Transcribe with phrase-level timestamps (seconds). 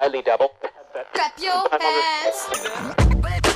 [0.00, 0.52] Only double.
[1.12, 3.50] Clap your hands.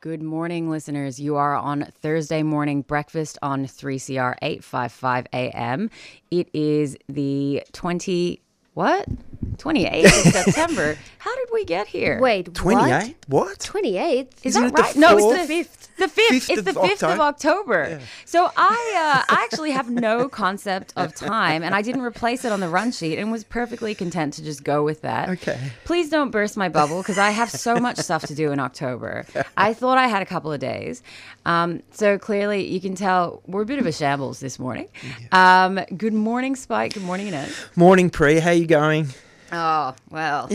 [0.00, 1.20] Good morning, listeners.
[1.20, 5.90] You are on Thursday morning breakfast on 3CR 855 AM.
[6.30, 8.40] It is the 20,
[8.72, 9.06] what?
[9.58, 10.96] 28th of September.
[11.18, 12.18] How did we get here?
[12.18, 13.14] Wait, 28?
[13.28, 13.58] What?
[13.58, 14.28] 28th?
[14.42, 14.96] Is Isn't that it the right?
[14.96, 15.40] No, it's fourth?
[15.42, 15.79] the fifth.
[16.00, 16.44] The fifth.
[16.46, 17.84] Fifth it's the fifth of October.
[17.84, 18.00] October.
[18.24, 22.52] So I, uh, I actually have no concept of time, and I didn't replace it
[22.52, 25.28] on the run sheet, and was perfectly content to just go with that.
[25.28, 25.58] Okay.
[25.84, 29.26] Please don't burst my bubble because I have so much stuff to do in October.
[29.58, 31.02] I thought I had a couple of days,
[31.44, 34.88] um, so clearly you can tell we're a bit of a shambles this morning.
[35.32, 36.94] Um, good morning, Spike.
[36.94, 37.54] Good morning, Inez.
[37.76, 38.38] Morning, Pre.
[38.38, 39.08] How you going?
[39.52, 40.48] Oh well,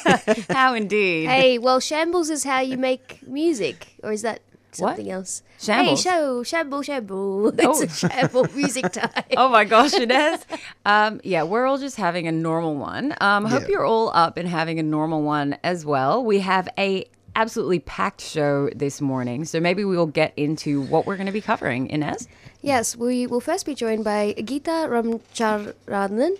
[0.50, 1.28] how indeed.
[1.28, 4.40] Hey, well, shambles is how you make music, or is that
[4.74, 5.42] something else?
[5.60, 6.02] Shambles?
[6.04, 7.48] Hey, show, shamble, shamble.
[7.58, 7.82] It's Oh.
[7.82, 9.10] a shamble music time.
[9.36, 10.44] oh my gosh, Inez.
[10.84, 13.14] Um, yeah, we're all just having a normal one.
[13.20, 13.68] Um, hope Yeah.
[13.68, 16.24] you're all up and having a normal one as well.
[16.24, 21.06] We have a absolutely packed show this morning, so maybe we will get into what
[21.06, 21.88] we're going to be covering.
[21.88, 22.28] Inez.
[22.60, 26.36] Yes, we will first be joined by Geetha Ramachandran,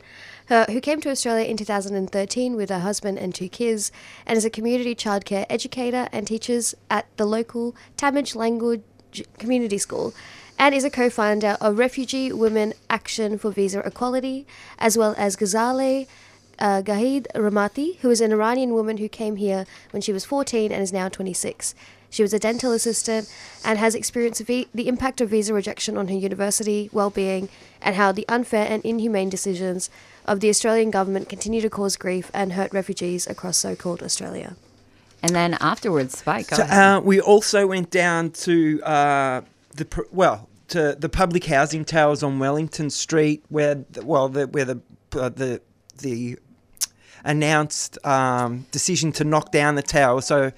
[0.52, 3.90] who came to Australia in 2013 with her husband and two kids,
[4.26, 8.82] and is a community childcare educator and teaches at the local Tamil Language
[9.38, 10.12] Community School,
[10.58, 14.46] and is a co-founder of Refugee Women Action for Visa Equality,
[14.78, 16.06] as well as Ghazaleh
[16.58, 20.70] uh, Ghaed Rahmati, who is an Iranian woman who came here when she was 14
[20.70, 21.74] and is now 26.
[22.10, 23.32] She was a dental assistant
[23.64, 27.48] and has experienced vi- the impact of visa rejection on her university well-being
[27.80, 29.88] and how the unfair and inhumane decisions
[30.24, 34.56] of the Australian government continue to cause grief and hurt refugees across so-called Australia.
[35.22, 36.48] And then afterwards, Spike.
[36.48, 36.78] Go So, ahead.
[36.78, 39.42] uh, we also went down to uh,
[39.76, 44.64] the well to the public housing towers on Wellington Street, where the, well the, where
[44.64, 44.80] the
[45.12, 45.60] uh, the
[45.98, 46.38] the
[47.24, 50.20] announced um, decision to knock down the tower.
[50.20, 50.52] So.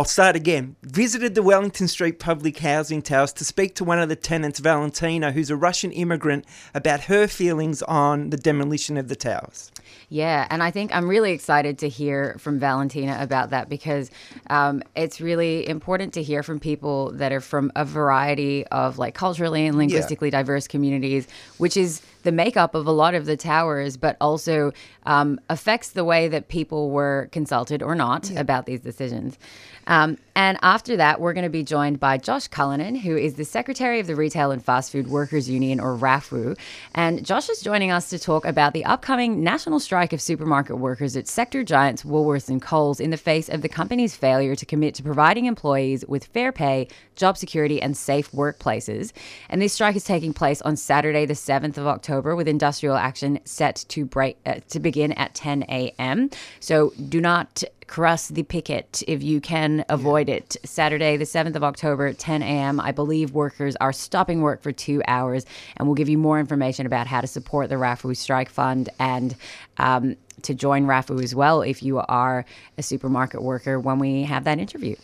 [0.00, 0.76] I'll start again.
[0.82, 5.30] Visited the Wellington Street public housing towers to speak to one of the tenants, Valentina,
[5.30, 9.70] who's a Russian immigrant, about her feelings on the demolition of the towers.
[10.08, 14.10] Yeah, and I think I'm really excited to hear from Valentina about that because
[14.48, 19.14] um, it's really important to hear from people that are from a variety of like
[19.14, 21.28] culturally and linguistically diverse communities,
[21.58, 24.72] which is the makeup of a lot of the towers, but also
[25.06, 29.38] um, affects the way that people were consulted or not about these decisions.
[29.86, 33.44] Um, and after that, we're going to be joined by Josh Cullinan, who is the
[33.44, 36.56] Secretary of the Retail and Fast Food Workers Union, or RAFFWU.
[36.94, 41.14] And Josh is joining us to talk about the upcoming national strike of supermarket workers
[41.14, 44.94] at sector giants Woolworths and Coles in the face of the company's failure to commit
[44.94, 49.12] to providing employees with fair pay, job security, and safe workplaces.
[49.50, 53.40] And this strike is taking place on Saturday, the 7th of October, with industrial action
[53.44, 56.30] set to break uh, to begin at 10 a.m.
[56.60, 60.56] So do not cross the picket if you can avoid it.
[60.64, 62.78] Saturday, the 7th of October at 10 a.m.
[62.78, 65.44] I believe workers are stopping work for two hours,
[65.76, 69.34] and we'll give you more information about how to support the RAFFWU Strike Fund and
[69.78, 72.44] um, to join RAFFWU as well if you are
[72.78, 74.94] a supermarket worker when we have that interview.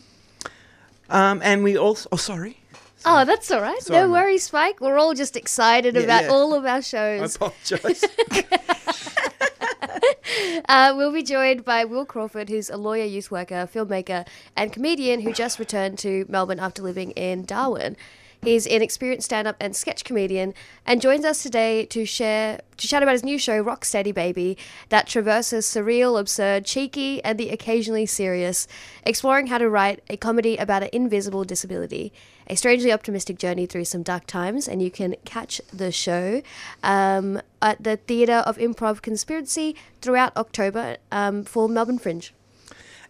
[1.11, 2.57] Um, and we also, oh, sorry.
[3.05, 3.81] Oh, that's all right.
[3.81, 4.81] Sorry, no worries, Spike.
[4.81, 6.31] We're all just excited Yeah, about yeah.
[6.31, 7.37] all of our shows.
[7.41, 8.05] I shows.
[10.69, 14.27] Uh, we'll be joined by Will Crawford, who's a lawyer, youth worker, filmmaker,
[14.57, 17.97] and comedian who just returned to Melbourne after living in Darwin.
[18.43, 20.55] He's an experienced stand-up and sketch comedian,
[20.87, 24.59] and joins us today to share to chat about his new show, Rocksteady Baby,
[24.91, 28.69] that traverses surreal, absurd, cheeky, and the occasionally serious,
[29.05, 32.13] exploring how to write a comedy about an invisible disability,
[32.47, 34.69] a strangely optimistic journey through some dark times.
[34.69, 36.43] And you can catch the show
[36.83, 42.33] um, at the Theatre of Improv Conspiracy throughout October um, for Melbourne Fringe.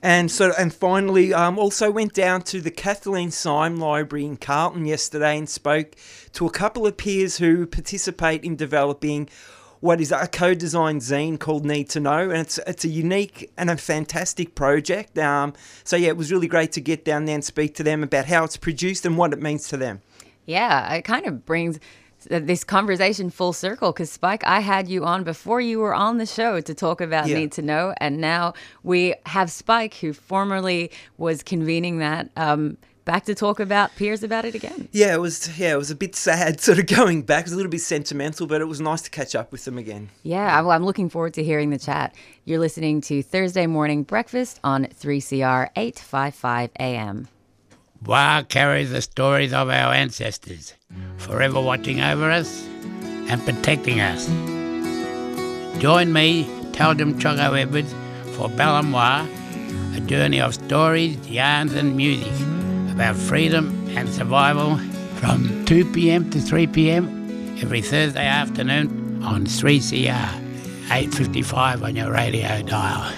[0.03, 4.85] And so, and finally, um, also went down to the Kathleen Syme Library in Carlton
[4.85, 5.97] yesterday and spoke
[6.35, 9.29] to a couple of peers who participate in developing
[9.81, 13.71] what is a co-designed zine called Need to Know, and it's it's a unique and
[13.71, 15.19] a fantastic project.
[15.19, 15.53] Um,
[15.85, 18.27] so yeah, it was really great to get down there and speak to them about
[18.27, 20.01] how it's produced and what it means to them.
[20.47, 21.79] Yeah, it kind of brings
[22.29, 26.27] this conversation full circle because Spike, I had you on before you were on the
[26.27, 27.37] show to talk about Yeah.
[27.39, 33.25] Need to Know, and now we have Spike, who formerly was convening that, um, back
[33.25, 34.89] to talk about peers about it again.
[34.93, 35.59] Yeah, it was.
[35.59, 37.43] Yeah, it was a bit sad, sort of going back.
[37.43, 39.79] It was a little bit sentimental, but it was nice to catch up with them
[39.79, 40.11] again.
[40.23, 42.15] Yeah, well, I'm looking forward to hearing the chat.
[42.45, 47.29] You're listening to Thursday Morning Breakfast on 3CR 855 AM.
[48.05, 50.75] Wa carries the stories of our ancestors,
[51.17, 52.67] forever watching over us
[53.29, 54.27] and protecting us.
[55.81, 57.93] Join me, Taldum Chogo Edwards,
[58.37, 59.27] for Balamwa,
[59.97, 62.33] a journey of stories, yarns, and music
[62.97, 64.79] about freedom and survival
[65.17, 67.05] from 2 pm to 3 pm
[67.61, 70.09] every Thursday afternoon on 3CR
[70.91, 73.13] 855 on your radio dial.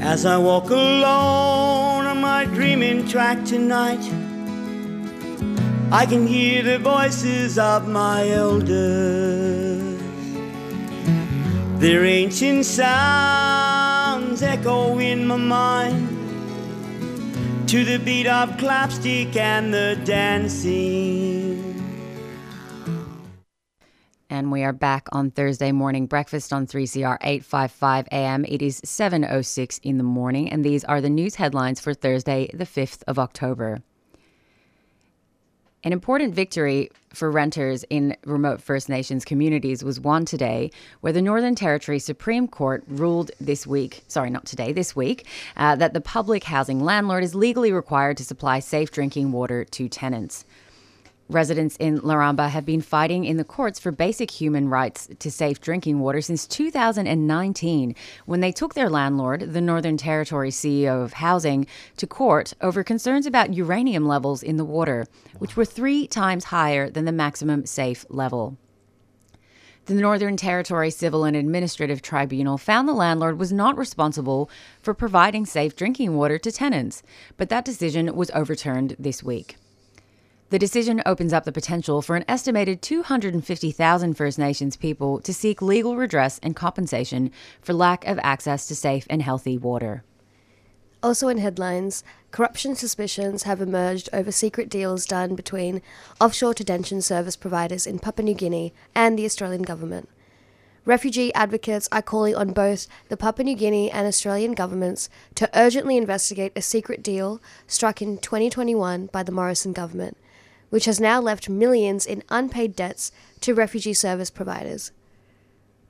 [0.00, 4.02] As I walk alone on my dreaming track tonight,
[5.92, 10.00] I can hear the voices of my elders.
[11.80, 16.07] Their ancient sounds echo in my mind
[17.68, 21.74] to the beat of clapstick and the dancing.
[24.30, 28.46] And we are back on Thursday morning breakfast on 3CR 855 AM.
[28.46, 32.64] It is 7:06 in the morning and these are the news headlines for Thursday, the
[32.64, 33.82] 5th of October.
[35.84, 40.72] An important victory for renters in remote First Nations communities was won today,
[41.02, 45.24] where the Northern Territory Supreme Court ruled this week, sorry, not today, this week,
[45.56, 49.88] uh, that the public housing landlord is legally required to supply safe drinking water to
[49.88, 50.44] tenants.
[51.30, 55.60] Residents in Laramba have been fighting in the courts for basic human rights to safe
[55.60, 57.94] drinking water since 2019,
[58.24, 61.66] when they took their landlord, the Northern Territory CEO of Housing,
[61.98, 65.04] to court over concerns about uranium levels in the water,
[65.38, 68.56] which were three times higher than the maximum safe level.
[69.84, 74.48] The Northern Territory Civil and Administrative Tribunal found the landlord was not responsible
[74.80, 77.02] for providing safe drinking water to tenants,
[77.36, 79.56] but that decision was overturned this week.
[80.50, 85.60] The decision opens up the potential for an estimated 250,000 First Nations people to seek
[85.60, 87.30] legal redress and compensation
[87.60, 90.04] for lack of access to safe and healthy water.
[91.02, 95.82] Also in headlines, corruption suspicions have emerged over secret deals done between
[96.18, 100.08] offshore detention service providers in Papua New Guinea and the Australian government.
[100.86, 105.98] Refugee advocates are calling on both the Papua New Guinea and Australian governments to urgently
[105.98, 110.16] investigate a secret deal struck in 2021 by the Morrison government,
[110.70, 113.10] which has now left millions in unpaid debts
[113.40, 114.92] to refugee service providers.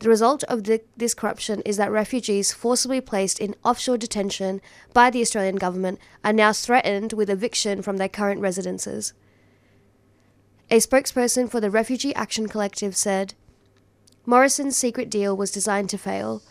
[0.00, 4.60] The result of the, this corruption is that refugees forcibly placed in offshore detention
[4.92, 9.12] by the Australian government are now threatened with eviction from their current residences.
[10.70, 13.34] A spokesperson for the Refugee Action Collective said
[14.24, 16.42] Morrison's secret deal was designed to fail,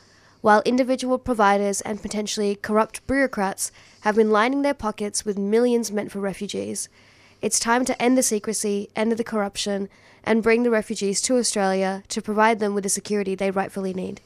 [0.41, 3.71] while individual providers and potentially corrupt bureaucrats
[4.01, 6.89] have been lining their pockets with millions meant for refugees.
[7.39, 9.89] It's time to end the secrecy, end the corruption,
[10.24, 14.22] and bring the refugees to Australia to provide them with the security they rightfully need.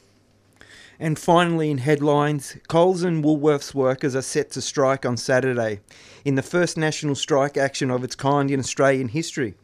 [0.98, 5.80] And finally, in headlines, Coles and Woolworths workers are set to strike on Saturday
[6.24, 9.54] in the first national strike action of its kind in Australian history.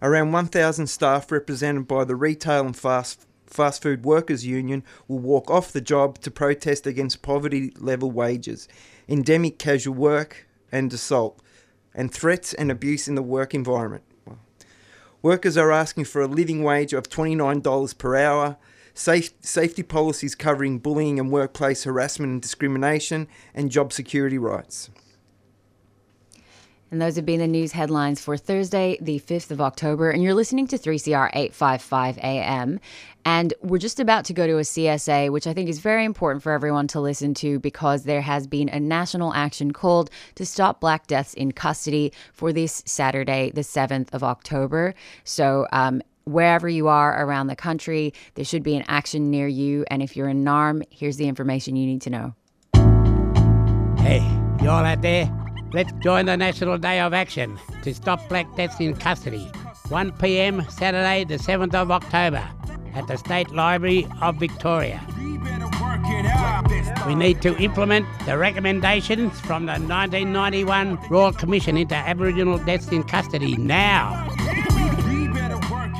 [0.00, 5.50] Around 1,000 staff represented by the Retail and Fast, Fast Food Workers Union will walk
[5.50, 8.68] off the job to protest against poverty level wages,
[9.08, 11.40] endemic casual work and assault,
[11.94, 14.04] and threats and abuse in the work environment.
[15.22, 18.56] Workers are asking for a living wage of $29 per hour,
[18.94, 24.88] safe, safety policies covering bullying and workplace harassment and discrimination, and job security rights.
[26.90, 30.10] And those have been the news headlines for Thursday, the 5th of October.
[30.10, 32.80] And you're listening to 3CR 855 AM.
[33.24, 36.42] And we're just about to go to a CSA, which I think is very important
[36.42, 40.80] for everyone to listen to because there has been a national action called to stop
[40.80, 44.94] black deaths in custody for this Saturday, the 7th of October.
[45.22, 49.84] So, um, wherever you are around the country, there should be an action near you.
[49.90, 52.34] And if you're in Naarm, here's the information you need to know.
[54.02, 54.20] Hey,
[54.62, 55.30] you all out there?
[55.72, 59.48] Let's join the National Day of Action to stop black deaths in custody.
[59.88, 62.42] 1 pm Saturday, the 7th of October,
[62.94, 65.00] at the State Library of Victoria.
[67.06, 73.04] We need to implement the recommendations from the 1991 Royal Commission into Aboriginal deaths in
[73.04, 74.28] custody now.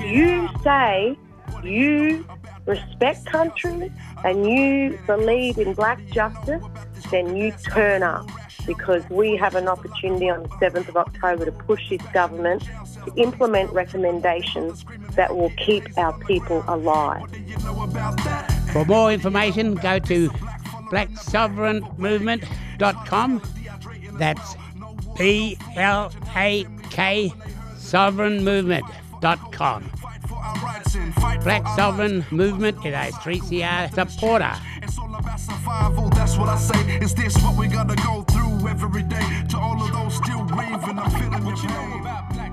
[0.04, 1.16] you say
[1.62, 2.26] you
[2.66, 3.92] respect country
[4.24, 6.64] and you believe in black justice,
[7.12, 8.28] then you turn up.
[8.66, 12.68] Because we have an opportunity on the 7th of October to push this government
[13.04, 17.22] to implement recommendations that will keep our people alive.
[18.72, 20.28] For more information, go to
[20.90, 23.42] blacksovereignmovement.com.
[24.14, 24.56] That's
[25.16, 27.32] B L A K
[27.76, 29.90] sovereignmovement.com.
[31.42, 34.54] Black Sovereign Movement is a 3CR supporter.
[35.10, 36.98] All about survival, that's what I say.
[36.98, 39.26] Is this what we gotta go through every day?
[39.48, 42.49] To all of those still grieving, I'm feeling what you know about black.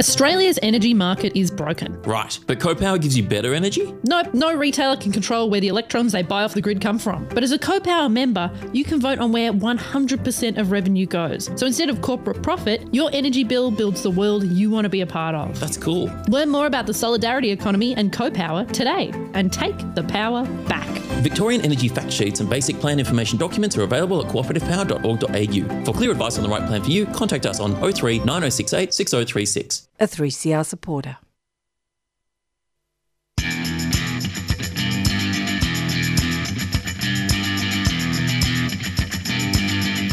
[0.00, 2.02] Australia's energy market is broken.
[2.02, 3.94] Right, but CoPower gives you better energy?
[4.02, 7.28] Nope, no retailer can control where the electrons they buy off the grid come from.
[7.28, 11.48] But as a CoPower member, you can vote on where 100% of revenue goes.
[11.54, 15.00] So instead of corporate profit, your energy bill builds the world you want to be
[15.00, 15.60] a part of.
[15.60, 16.10] That's cool.
[16.28, 20.88] Learn more about the solidarity economy and CoPower today and take the power back.
[21.22, 25.84] Victorian energy fact sheets and basic plan information documents are available at cooperativepower.org.au.
[25.84, 29.83] For clear advice on the right plan for you, contact us on 03 9068 6036.
[30.00, 31.18] A 3CR supporter.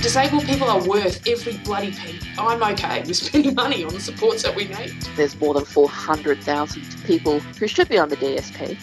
[0.02, 2.20] Disabled people are worth every bloody penny.
[2.38, 5.02] I'm okay with spending money on the supports that we need.
[5.16, 8.78] There's more than 400,000 people who should be on the DSP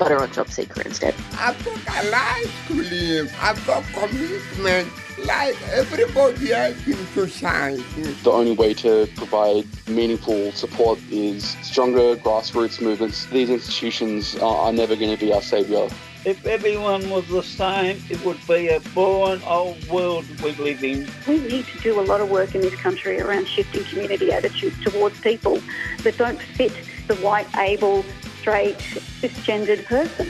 [0.00, 1.14] but are on job seeker instead.
[1.32, 3.36] I've got a life to live.
[3.38, 4.90] I've got commitment
[5.26, 7.82] like everybody else in society.
[8.24, 13.26] The only way to provide meaningful support is stronger grassroots movements.
[13.26, 15.90] These institutions are, are never going to be our saviour.
[16.24, 21.08] If everyone was the same, it would be a boring old world we live in.
[21.28, 24.82] We need to do a lot of work in this country around shifting community attitudes
[24.82, 25.60] towards people
[26.04, 26.72] that don't fit
[27.06, 28.04] the white, able,
[28.40, 28.78] straight,
[29.20, 30.26] cisgendered person.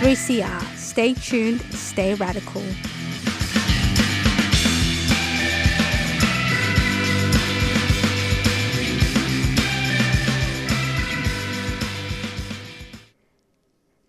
[0.00, 0.76] 3CR.
[0.76, 2.62] Stay tuned, stay radical.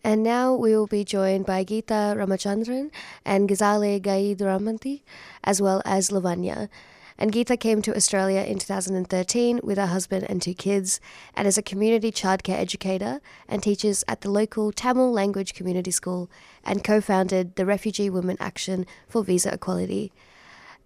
[0.04, 2.92] And now we will be joined by Geetha Ramachandran
[3.26, 5.02] and Ghazaleh Ghaed Rahmati,
[5.44, 6.70] as well as Lavanya.
[7.18, 11.00] And Geetha came to Australia in 2013 with her husband and two kids,
[11.36, 16.30] and is a community childcare educator and teaches at the local Tamil language community school,
[16.64, 20.12] and co founded the Refugee Women Action for Visa Equality.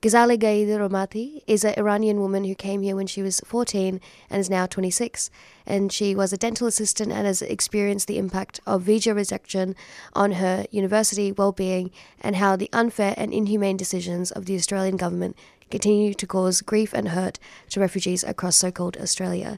[0.02, 4.40] Ghazaleh Ghaed Rahmati is an Iranian woman who came here when she was 14 and
[4.40, 5.30] is now 26.
[5.68, 9.76] And she was a dental assistant and has experienced the impact of visa rejection
[10.14, 15.36] on her university well-being and how the unfair and inhumane decisions of the Australian government
[15.72, 19.58] continue to cause grief and hurt to refugees across so-called Australia.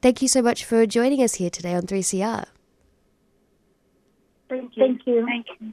[0.00, 2.46] Thank you so much for joining us here today on 3CR.
[4.48, 4.84] Thank you.
[4.84, 5.26] Thank you.
[5.26, 5.72] Thank you.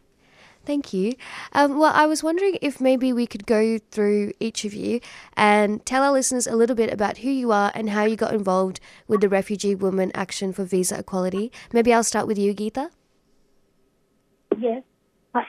[0.65, 1.13] Thank you.
[1.53, 4.99] Um, well, I was wondering if maybe we could go through each of you
[5.35, 8.33] and tell our listeners a little bit about who you are and how you got
[8.33, 11.51] involved with the Refugee Women Action for Visa Equality.
[11.73, 12.91] Maybe I'll start with you, Geetha.
[14.59, 14.83] Yes.
[15.33, 15.43] I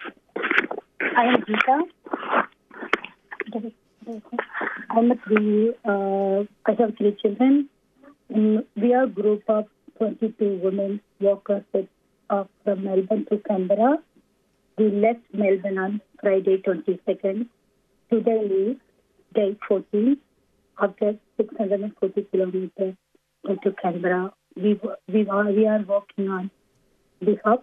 [1.17, 1.85] I am Geetha.
[4.09, 7.69] I'm a three, uh, I have three children.
[8.35, 9.67] Mm, we are a group of
[9.99, 11.87] 22 women workers with,
[12.31, 13.99] uh, from Melbourne to Canberra.
[14.79, 17.47] We left Melbourne on Friday 22nd.
[18.11, 18.77] Today is
[19.35, 20.17] day 14
[20.81, 22.95] after 640 kilometers
[23.47, 24.33] to Canberra.
[24.57, 24.81] We,
[25.13, 26.51] we, are, we are working on
[27.21, 27.61] behalf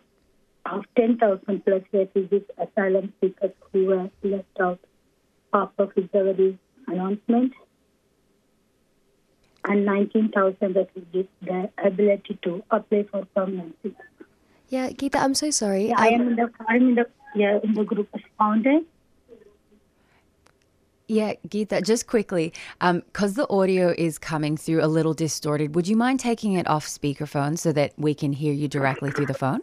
[0.66, 4.80] of 10,000 plus refugees, asylum seekers who were left out
[5.54, 7.54] after February announcement
[9.66, 13.96] and 19,000 refugees the ability to apply for permanency.
[14.70, 15.88] Yeah, Geetha, I'm so sorry.
[15.90, 18.80] Yeah, I Um, am in the I'm in the yeah in the group as founder.
[21.10, 22.52] Yeah, Geetha, just quickly,
[22.82, 26.86] because the audio is coming through a little distorted, would you mind taking it off
[26.86, 29.62] speakerphone so that we can hear you directly through the phone?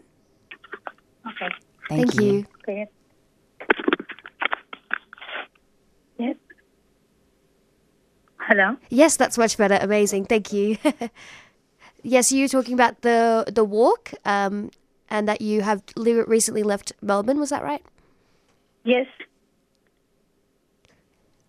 [1.27, 1.49] Okay.
[1.87, 2.47] Thank, Thank you.
[2.67, 2.87] Okay.
[6.17, 6.35] Yes.
[8.47, 8.77] Hello.
[8.89, 9.79] Yes, that's much better.
[9.81, 10.25] Amazing.
[10.25, 10.77] Thank you.
[12.03, 14.69] yes, you were talking about the the walk um,
[15.09, 17.39] and that you have li- recently left Melbourne.
[17.39, 17.83] Was that right?
[18.83, 19.07] Yes.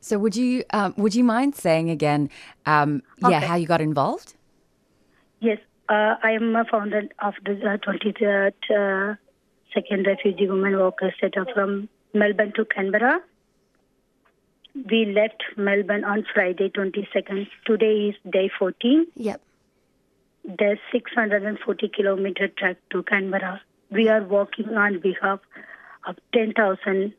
[0.01, 2.31] So would you um, would you mind saying again,
[2.65, 4.35] um, yeah, how you got involved?
[5.41, 5.59] Yes.
[5.91, 9.15] Uh, I am a founder of the uh, 23rd uh,
[9.75, 13.21] Second Refugee Women Workers Center from Melbourne to Canberra.
[14.85, 17.49] We left Melbourne on Friday 22nd.
[17.65, 19.07] Today is day 14.
[19.15, 19.41] Yep.
[20.45, 23.63] There's 640 kilometer track to Canberra.
[23.91, 25.41] We are working on behalf
[26.07, 27.15] of 10,000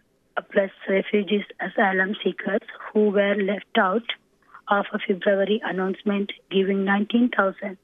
[0.51, 2.61] plus refugees asylum seekers
[2.93, 4.05] who were left out
[4.67, 7.77] of a February announcement giving 19,000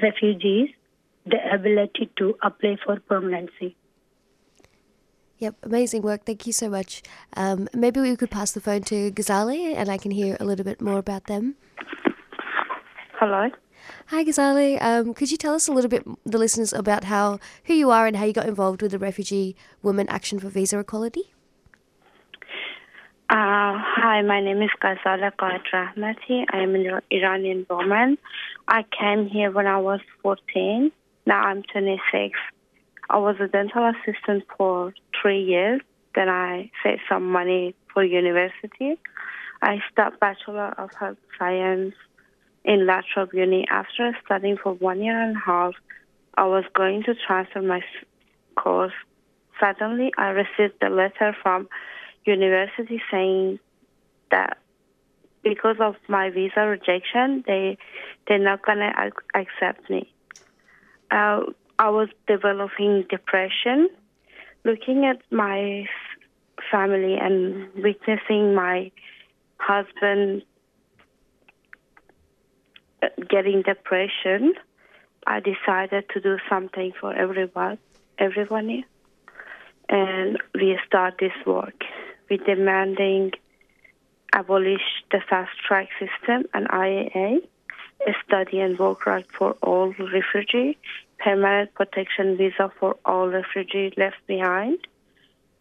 [0.00, 0.70] refugees
[1.26, 3.76] the ability to apply for permanency.
[5.42, 6.24] Yep, amazing work.
[6.24, 7.02] Thank you so much.
[7.36, 10.64] Um, maybe we could pass the phone to Ghazaleh and I can hear a little
[10.64, 11.56] bit more about them.
[13.18, 13.50] Hello.
[14.06, 14.80] Hi, Ghazaleh.
[14.80, 18.06] Um, could you tell us a little bit, the listeners, about how who you are
[18.06, 21.32] and how you got involved with the Refugee Women Action for Visa Equality?
[23.28, 26.44] Uh, hi, my name is Ghazaleh Rahmati.
[26.52, 28.16] I am an Iranian woman.
[28.68, 30.92] I came here when I was 14.
[31.26, 32.38] Now I'm 26.
[33.10, 35.80] I was a dental assistant for three years.
[36.14, 38.98] Then I saved some money for university.
[39.60, 41.94] I started Bachelor of Health Science
[42.64, 43.66] in La Trobe Uni.
[43.70, 45.74] After studying for one year and a half,
[46.34, 47.82] I was going to transfer my
[48.56, 48.92] course.
[49.60, 51.68] Suddenly, I received a letter from
[52.24, 53.58] university saying
[54.30, 54.58] that
[55.42, 57.78] because of my visa rejection, they
[58.26, 60.12] they're not gonna ac- accept me.
[61.10, 61.42] Uh,
[61.78, 63.88] I was developing depression,
[64.64, 65.86] looking at my
[66.70, 68.90] family and witnessing my
[69.58, 70.42] husband
[73.02, 74.54] uh, getting depression.
[75.26, 77.78] I decided to do something for everyone,
[78.18, 78.84] everyone
[79.88, 81.84] and we start this work.
[82.30, 83.32] We demanding
[84.34, 87.46] abolish the fast track system and IAA,
[88.26, 90.78] study and work right for all refugee,
[91.22, 94.78] permanent protection visa for all refugees left behind,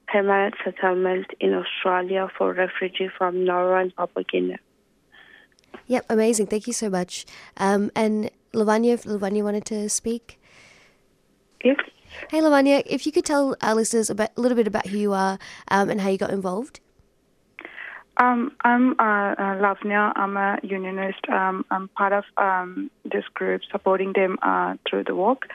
[0.08, 4.58] permanent settlement in Australia for refugees from and Papua Guinea.
[5.88, 6.48] Yep, amazing.
[6.48, 7.26] Thank you so much.
[7.58, 10.40] Um, and Lavanya, if Lavanya wanted to speak.
[11.64, 11.78] Yes.
[12.30, 15.14] Hey, Lavanya, if you could tell our listeners about, a little bit about who you
[15.14, 15.40] are
[15.70, 16.80] um, and how you got involved.
[18.18, 20.12] Um, I'm uh, uh, Lavanya.
[20.16, 21.28] I'm a unionist.
[21.30, 25.50] Um, I'm part of um, this group, supporting them uh, through the work.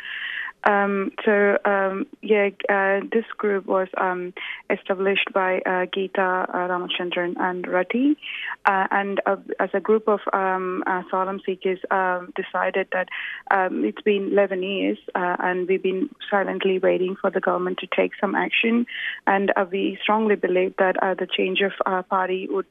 [0.67, 4.35] Um, so um, yeah, uh, this group was um,
[4.69, 8.17] established by uh, Geetha uh, Ramachandran and Rati,
[8.65, 13.09] uh, and uh, as a group of um, asylum seekers, um, decided that
[13.53, 17.87] um, it's been 11 years, uh, and we've been silently waiting for the government to
[17.95, 18.87] take some action,
[19.27, 22.67] and we strongly believe that the change of party would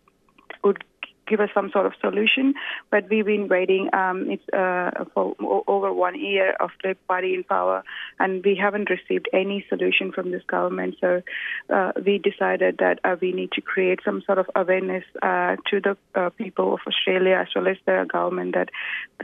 [0.63, 0.83] would
[1.27, 2.53] give us some sort of solution.
[2.91, 5.35] But we've been waiting um, it's, uh, for
[5.67, 7.83] over one year of the party in power,
[8.19, 10.95] and we haven't received any solution from this government.
[11.01, 11.21] So
[11.69, 15.79] uh, we decided that uh, we need to create some sort of awareness uh, to
[15.79, 18.69] the uh, people of Australia as well as the government that,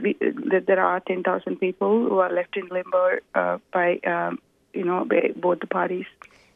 [0.00, 0.16] we,
[0.50, 4.38] that there are 10,000 people who are left in limbo uh, by um,
[4.72, 6.06] you know by both the parties.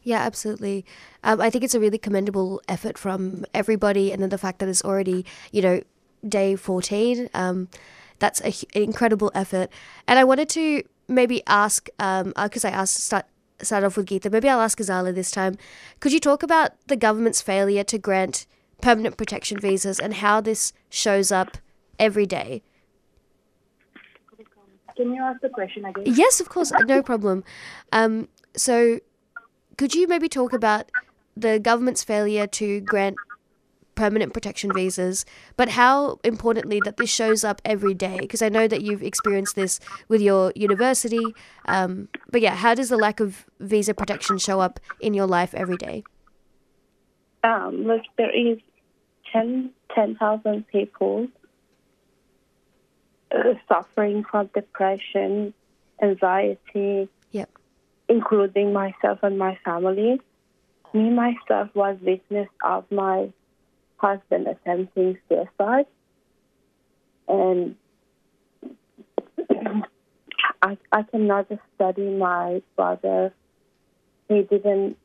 [0.07, 0.85] Yeah, absolutely.
[1.21, 4.69] Um, I think it's a really commendable effort from everybody, and then the fact that
[4.69, 5.81] it's already, you know,
[6.25, 7.29] day 14.
[7.33, 7.67] Um,
[8.17, 9.69] that's a, an incredible effort.
[10.07, 13.25] And I wanted to maybe ask, because I asked start
[13.61, 15.57] start off with Geetha, maybe I'll ask Azala this time.
[15.99, 18.45] Could you talk about the government's failure to grant
[18.81, 21.57] permanent protection visas and how this shows up
[21.99, 22.63] every day?
[24.95, 26.05] Can you ask the question again?
[26.07, 27.43] Yes, of course, no problem.
[27.91, 29.01] Um, so,
[29.77, 30.91] could you maybe talk about
[31.35, 33.15] the government's failure to grant
[33.97, 35.25] permanent protection visas,
[35.57, 38.17] but how importantly that this shows up every day?
[38.19, 41.35] Because I know that you've experienced this with your university.
[41.65, 45.53] Um, but yeah, how does the lack of visa protection show up in your life
[45.53, 46.03] every day?
[47.43, 48.59] Um, look, there is
[49.33, 51.27] 10 10,000 people
[53.31, 55.53] uh, suffering from depression,
[56.01, 57.09] anxiety.
[58.09, 60.19] Including myself and my family.
[60.93, 63.29] Me myself was witness of my
[63.97, 65.85] husband attempting suicide,
[67.27, 67.75] and
[70.61, 73.33] I I cannot study my brother.
[74.29, 74.97] He didn't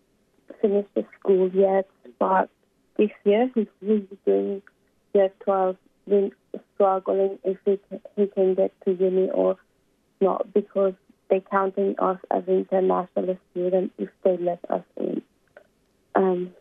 [0.61, 1.89] finish the school yet,
[2.19, 2.49] but
[2.97, 3.67] this year he's,
[4.25, 4.63] doing
[5.15, 5.77] year 12,
[6.09, 6.33] been
[6.75, 9.57] struggling if he can, he can get to uni or
[10.21, 10.95] not because
[11.33, 15.23] they counting us as international students if they let us in.
[16.15, 16.55] Um,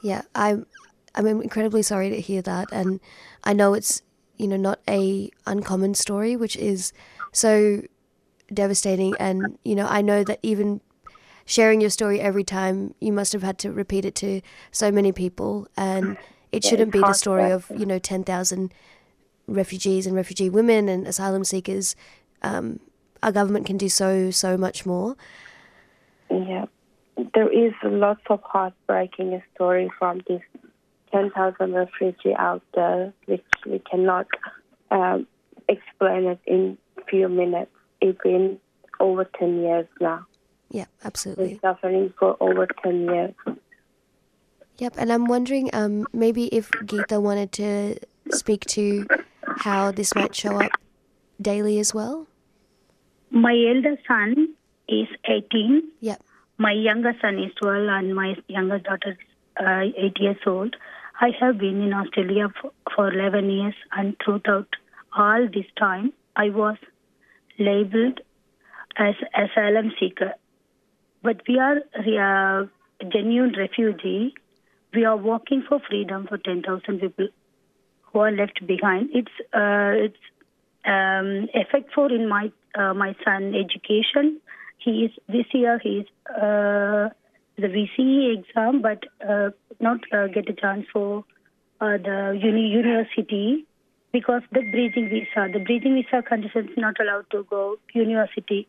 [0.00, 0.66] Yeah, I'm
[1.14, 3.00] I'm incredibly sorry to hear that, and
[3.44, 4.02] I know it's
[4.36, 6.92] you know not a uncommon story, which is
[7.32, 7.82] so
[8.52, 9.16] devastating.
[9.18, 10.82] And you know, I know that even
[11.46, 15.12] sharing your story every time, you must have had to repeat it to so many
[15.12, 16.18] people, and
[16.52, 18.74] it Yeah, shouldn't be the story of you know ten thousand
[19.48, 21.96] refugees and refugee women and asylum seekers.
[22.42, 22.80] Um,
[23.22, 25.16] our government can do so so much more.
[26.30, 26.66] Yeah.
[27.34, 30.40] there is lots of heartbreaking story from this
[31.12, 34.26] 10,000 refugee out there, which we cannot
[34.90, 35.26] um,
[35.68, 36.78] explain it in
[37.08, 37.70] few minutes.
[38.00, 38.58] It's been
[38.98, 40.26] over 10 years now.
[40.70, 41.60] Yeah, absolutely.
[41.62, 43.34] We're suffering for over 10 years.
[44.78, 47.96] Yep, and I'm wondering um, maybe if Geetha wanted to
[48.30, 49.06] speak to
[49.58, 50.72] how this might show up
[51.40, 52.26] daily as well.
[53.32, 54.54] My elder son
[54.88, 55.82] is 18.
[56.00, 56.22] Yep.
[56.58, 59.16] My younger son is 12, and my younger daughter is
[59.58, 60.76] uh, 8 years old.
[61.18, 64.68] I have been in Australia for, for 11 years, and throughout
[65.16, 66.76] all this time, I was
[67.58, 68.20] labeled
[68.96, 70.34] as asylum seeker.
[71.22, 72.66] But we are uh,
[73.10, 74.34] genuine refugee.
[74.92, 77.28] We are working for freedom for 10,000 people
[78.02, 79.08] who are left behind.
[79.14, 80.18] It's uh, it's
[80.84, 84.40] um, effect for in my uh, my son education.
[84.78, 87.10] He is this year he is uh,
[87.56, 91.24] the VCE exam, but uh, not uh, get a chance for
[91.80, 93.66] uh, the uni- university
[94.12, 98.68] because the bridging visa, the bridging visa conditions not allowed to go university.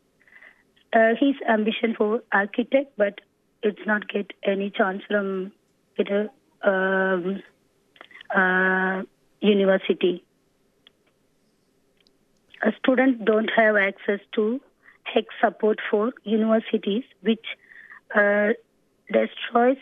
[0.94, 3.20] Uh, his ambition for architect, but
[3.64, 5.52] it's not get any chance from
[5.98, 6.30] get a
[6.70, 7.42] um,
[8.36, 9.02] uh,
[9.42, 10.24] university.
[12.66, 14.62] A student don't have access to
[15.14, 17.46] HECS support for universities, which
[18.16, 18.50] uh,
[19.12, 19.78] destroys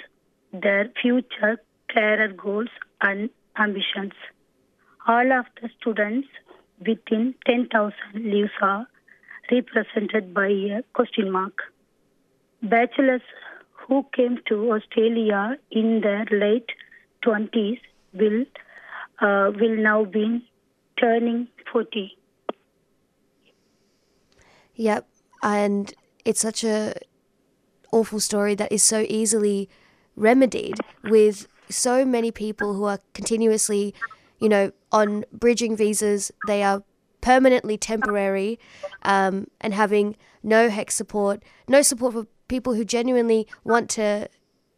[0.51, 2.69] their future career goals
[3.01, 4.13] and ambitions.
[5.07, 6.27] All of the students
[6.79, 8.87] within 10,000 lives are
[9.51, 11.59] represented by a question mark.
[12.63, 13.21] Bachelors
[13.71, 16.69] who came to Australia in their late
[17.23, 17.79] 20s
[18.13, 18.45] will
[19.21, 20.43] uh, will now be
[20.99, 22.17] turning 40.
[24.81, 25.07] Yep,
[25.43, 25.93] and
[26.25, 26.95] it's such a
[27.91, 29.69] awful story that is so easily
[30.15, 33.93] remedied with so many people who are continuously,
[34.39, 36.31] you know, on bridging visas.
[36.47, 36.83] They are
[37.21, 38.57] permanently temporary
[39.03, 44.27] um, and having no HECS support, no support for people who genuinely want to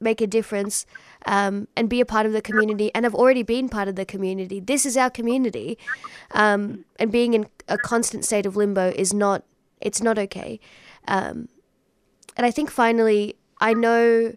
[0.01, 0.85] make a difference
[1.25, 4.03] um, and be a part of the community and have already been part of the
[4.03, 4.59] community.
[4.59, 5.77] This is our community,
[6.31, 9.45] um, and being in a constant state of limbo is not.
[9.83, 10.59] It's not okay.
[11.07, 11.49] Um,
[12.35, 14.33] and I think finally, I know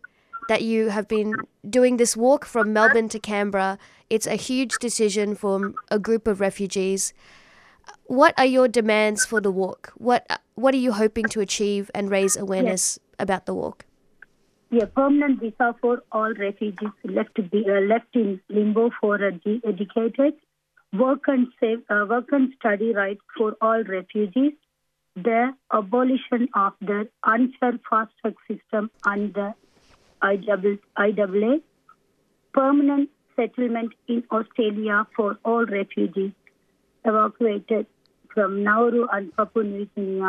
[0.48, 1.35] that you have been
[1.68, 3.78] doing this walk from Melbourne to Canberra.
[4.11, 7.12] It's a huge decision for a group of refugees.
[8.04, 9.92] What are your demands for the walk?
[9.96, 13.85] What What are you hoping to achieve and raise awareness about the walk?
[14.70, 19.62] Yeah, permanent visa for all refugees left to be uh, left in limbo for edu-
[19.64, 20.35] educated,
[20.92, 24.54] work and save, uh, work and study rights for all refugees,
[25.16, 29.55] the abolition of the unfair fast track system and the
[30.22, 31.62] IAA, IAA,
[32.52, 36.33] permanent settlement in Australia for all refugees
[37.05, 37.87] evacuated
[38.33, 40.22] from Nauru and Papua New Guinea.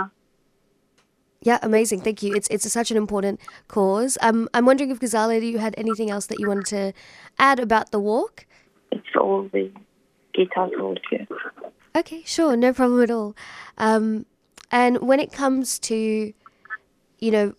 [1.41, 2.01] Yeah, amazing.
[2.01, 2.33] Thank you.
[2.33, 4.17] It's it's such an important cause.
[4.21, 6.93] Um, I'm wondering if Ghazaleh, you had anything else that you wanted to
[7.37, 8.45] add about the walk?
[8.91, 9.71] It's all the
[10.33, 11.27] Geetha told you.
[11.95, 13.35] Okay, sure, no problem at all.
[13.77, 14.25] Um,
[14.71, 16.33] and when it comes to,
[17.19, 17.53] you know,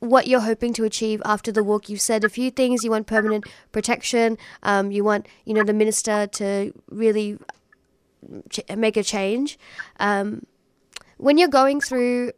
[0.00, 2.84] what you're hoping to achieve after the walk, you've said a few things.
[2.84, 4.38] You want permanent protection.
[4.62, 7.38] Um, you want, you know, the minister to really
[8.50, 9.58] ch- make a change.
[9.98, 10.46] Um,
[11.16, 12.32] when you're going through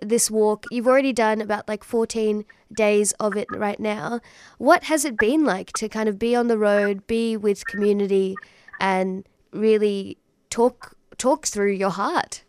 [0.00, 4.20] this walk, you've already done about like 14 days of it right now.
[4.58, 8.36] What has it been like to kind of be on the road, be with community,
[8.80, 10.18] and really
[10.50, 12.42] talk talk through your heart?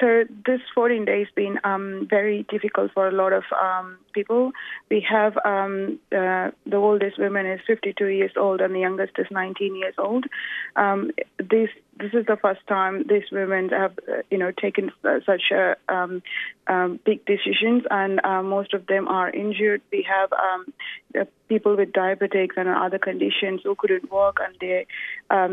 [0.00, 4.52] So this 14 days been um, very difficult for a lot of um, people.
[4.90, 9.26] We have um, uh, the oldest woman is 52 years old and the youngest is
[9.30, 10.24] 19 years old.
[10.76, 15.20] Um, this this is the first time these women have uh, you know taken uh,
[15.24, 16.22] such a um,
[16.66, 19.80] um, big decisions, and uh, most of them are injured.
[19.92, 20.30] We have
[21.48, 24.86] people with diabetics and other conditions who couldn't walk, and they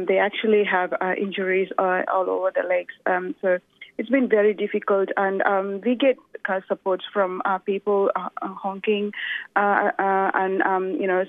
[0.08, 2.94] they actually have injuries all over the legs.
[3.42, 3.60] So
[4.02, 6.18] it's been very difficult, and um, we get
[6.68, 9.12] support from uh, people uh, uh, honking
[9.56, 11.24] uh, uh, and um, you know.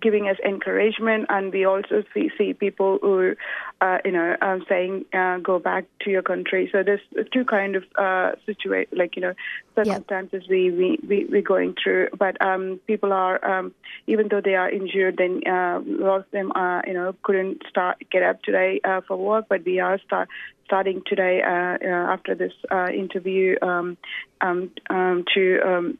[0.00, 3.34] Giving us encouragement, and we also see, see people who,
[3.80, 6.68] uh, you know, um, saying uh, go back to your country.
[6.70, 7.00] So there's
[7.32, 9.34] two kind of uh, situation, like you know,
[9.74, 12.08] circumstances we we we we're going through.
[12.18, 13.72] But um, people are, um,
[14.06, 17.62] even though they are injured, then uh, a lot of them are, you know, couldn't
[17.68, 19.46] start get up today uh, for work.
[19.48, 20.28] But we are start
[20.66, 23.96] starting today uh, uh, after this uh, interview um,
[24.40, 25.98] um, um, to um,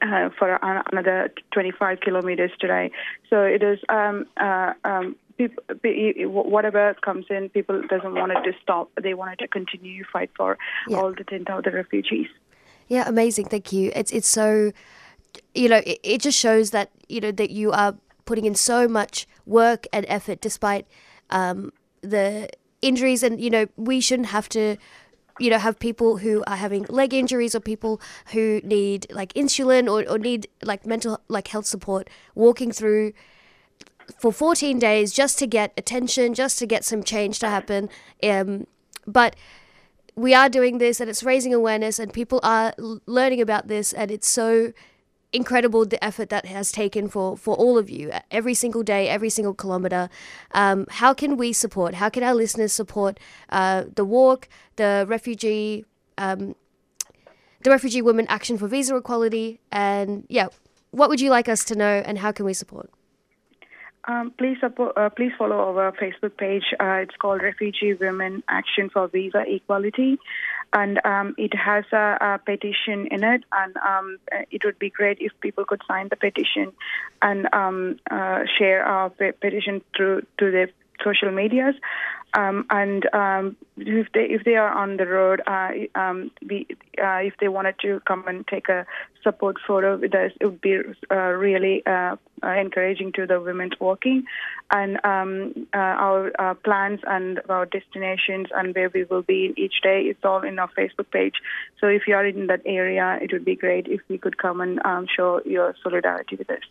[0.00, 2.90] uh, for another 25 kilometers today.
[3.28, 5.62] So it is um, uh, um, people,
[6.28, 8.90] whatever comes in, people doesn't want it to stop.
[9.00, 10.98] They wanted to continue fight for Yeah.
[10.98, 12.28] all the 10,000 refugees.
[12.88, 13.46] Yeah, amazing.
[13.46, 13.90] Thank you.
[13.94, 14.72] It's it's so,
[15.54, 17.94] you know, it, it just shows that you know that you are
[18.26, 20.86] putting in so much work and effort despite
[21.30, 22.50] um, the
[22.82, 24.76] injuries, and you know we shouldn't have to.
[25.38, 28.00] You know, have people who are having leg injuries or people
[28.32, 33.12] who need like insulin or, or need like mental like health support walking through
[34.18, 37.88] for 14 days just to get attention, just to get some change to happen.
[38.22, 38.66] Um,
[39.06, 39.36] but
[40.14, 42.74] we are doing this and it's raising awareness and people are
[43.06, 44.72] learning about this and it's so
[45.32, 49.30] incredible the effort that has taken for for all of you every single day every
[49.30, 50.08] single kilometer.
[50.52, 51.94] Um, how can we support?
[51.94, 53.18] How can our listeners support
[53.48, 55.84] uh, the walk the refugee
[56.18, 56.54] um,
[57.62, 59.60] the refugee women action for visa equality?
[59.70, 60.48] And yeah
[60.92, 62.90] what would you like us to know and how can we support?
[64.06, 66.64] Um, please support, uh, please follow our Facebook page.
[66.78, 70.18] Uh, it's called Refugee Women Action for Visa Equality,
[70.72, 73.44] and um, it has a, a petition in it.
[73.52, 76.72] And um, uh, it would be great if people could sign the petition
[77.20, 80.70] and um, uh, share our pe- petition through to their
[81.04, 81.74] social medias.
[82.34, 86.66] Um, and um, if they if they are on the road, uh, um, we,
[86.98, 88.86] uh, if they wanted to come and take a
[89.22, 90.78] support photo with us, it would be
[91.10, 94.24] uh, really uh, uh, encouraging to the women walking.
[94.70, 100.00] And um, uh, our plans and our destinations and where we will be each day
[100.02, 101.34] is all in our Facebook page.
[101.80, 104.62] So if you are in that area, it would be great if we could come
[104.62, 106.62] and um, show your solidarity with us.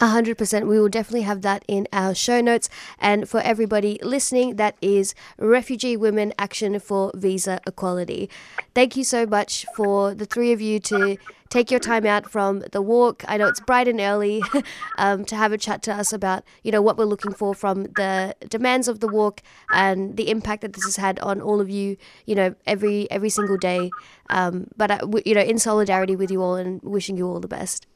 [0.00, 0.66] A hundred percent.
[0.66, 2.68] We will definitely have that in our show notes.
[2.98, 8.28] And for everybody listening, that is Refugee Women Action for Visa Equality.
[8.74, 11.16] Thank you so much for the three of you to
[11.48, 13.24] take your time out from the walk.
[13.28, 14.42] I know it's bright and early
[14.98, 17.84] um, to have a chat to us about you know what we're looking for from
[17.84, 21.70] the demands of the walk and the impact that this has had on all of
[21.70, 21.96] you.
[22.26, 23.90] You know every every single day.
[24.28, 27.46] Um, but I, you know in solidarity with you all and wishing you all the
[27.46, 27.86] best.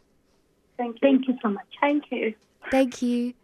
[0.78, 1.00] Thank you.
[1.02, 1.66] Thank you so much.
[1.80, 2.34] Thank you.
[2.70, 3.34] Thank you.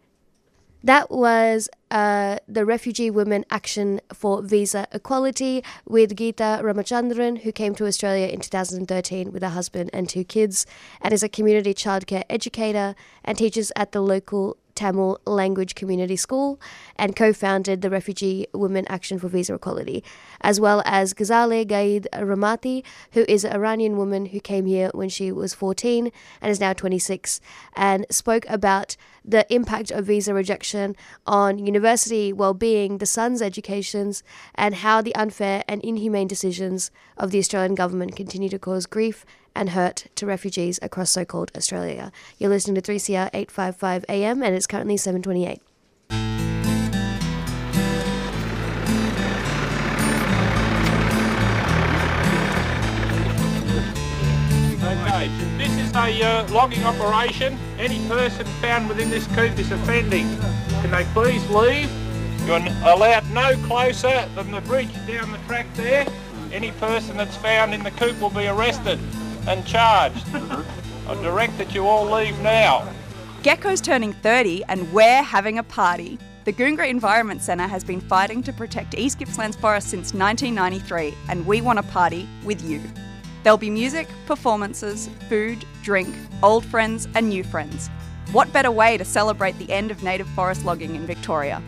[0.84, 7.74] That was uh, the Refugee Women Action for Visa Equality with Geetha Ramachandran, who came
[7.76, 10.66] to Australia in 2013 with her husband and two kids,
[11.00, 12.94] and is a community childcare educator
[13.24, 16.60] and teaches at the local Tamil language community school,
[16.96, 20.02] and co founded the Refugee Women Action for Visa Equality,
[20.40, 25.08] as well as Ghazaleh Ghaed Rahmati, who is an Iranian woman who came here when
[25.08, 26.10] she was 14
[26.40, 27.40] and is now 26,
[27.74, 30.94] and spoke about the impact of visa rejection
[31.26, 34.22] on university well-being, the sons' educations,
[34.54, 39.24] and how the unfair and inhumane decisions of the Australian government continue to cause grief
[39.54, 42.12] and hurt to refugees across so-called Australia.
[42.38, 45.60] You're listening to 3CR 855 AM and it's currently 728.
[54.84, 57.56] Okay, this is a uh, logging operation.
[57.78, 60.26] Any person found within this coop is offending.
[60.82, 61.90] Can they please leave?
[62.46, 66.06] You're allowed no closer than the bridge down the track there.
[66.52, 68.98] Any person that's found in the coop will be arrested
[69.46, 70.24] and charged.
[70.26, 71.10] Mm-hmm.
[71.10, 72.88] I direct that you all leave now.
[73.42, 76.18] GECO's turning 30 and we're having a party.
[76.44, 81.46] The Goongerah Environment Centre has been fighting to protect East Gippsland's forest since 1993 and
[81.46, 82.80] we want a party with you.
[83.42, 87.90] There'll be music, performances, food, drink, old friends and new friends.
[88.32, 91.62] What better way to celebrate the end of native forest logging in Victoria?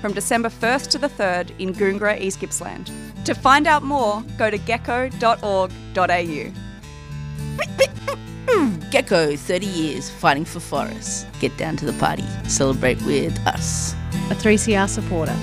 [0.00, 2.90] From December 1st to the 3rd in Goongerah, East Gippsland.
[3.26, 6.67] To find out more, go to geco.org.au.
[8.90, 11.26] GECO, 30 years fighting for forests.
[11.40, 12.24] Get down to the party.
[12.48, 13.94] Celebrate with us.
[14.30, 15.36] A 3CR supporter.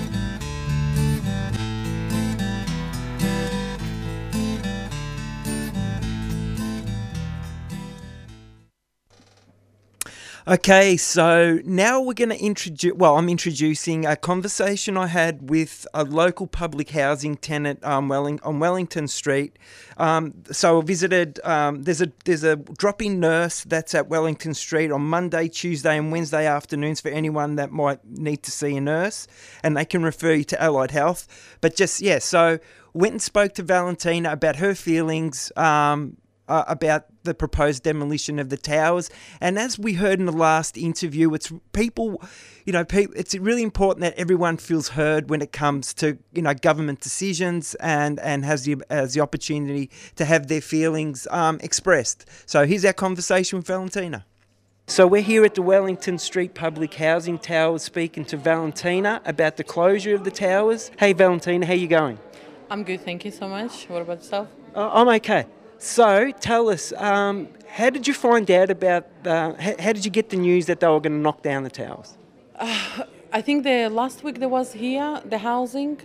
[10.48, 12.94] Okay, so now we're going to introduce.
[12.94, 18.40] Well, I'm introducing a conversation I had with a local public housing tenant um, Welling,
[18.44, 19.58] on Wellington Street.
[19.98, 21.40] Um, so I visited.
[21.44, 26.12] Um, there's a there's a drop-in nurse that's at Wellington Street on Monday, Tuesday, and
[26.12, 29.28] Wednesday afternoons for anyone that might need to see a nurse,
[29.64, 31.58] and they can refer you to Allied Health.
[31.60, 32.60] But just yeah, so
[32.94, 35.52] went and spoke to Valentina about her feelings.
[35.56, 39.10] Um, uh, about the proposed demolition of the towers.
[39.42, 42.22] And as we heard in the last interview, it's people,
[42.66, 46.42] you know, pe- it's really important that everyone feels heard when it comes to you
[46.42, 51.60] know government decisions and and has the has the opportunity to have their feelings um,
[51.62, 52.26] expressed.
[52.46, 54.26] So here's our conversation with Valentina.
[54.88, 59.64] So we're here at the Wellington Street Public Housing Towers speaking to Valentina about the
[59.64, 60.92] closure of the towers.
[61.00, 62.20] Hey Valentina, how you going?
[62.70, 63.86] I'm good, thank you so much.
[63.86, 64.48] What about yourself?
[64.76, 65.46] Uh, I'm okay.
[65.78, 69.06] So tell us, um, how did you find out about?
[69.26, 71.64] Uh, how, how did you get the news that they were going to knock down
[71.64, 72.18] the towers?
[73.36, 76.00] I think the last week there was here the housing,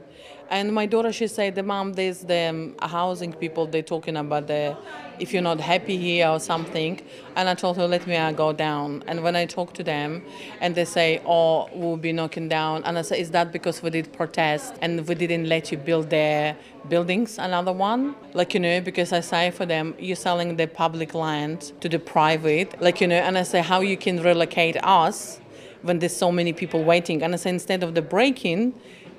[0.50, 4.48] and my daughter she said the mom there's the um, housing people They're talking about
[4.48, 4.76] the
[5.20, 7.00] if you're not happy here or something,
[7.36, 9.04] and I told her let me uh, go down.
[9.06, 10.24] And when I talk to them,
[10.60, 13.90] and they say oh we'll be knocking down, and I say is that because we
[13.90, 16.56] did protest and we didn't let you build the
[16.88, 21.12] buildings another one like you know because I say for them you're selling the public
[21.14, 25.40] land to the private like you know and I say how you can relocate us
[25.82, 27.22] when there's so many people waiting.
[27.22, 28.74] And I say instead of the break-in,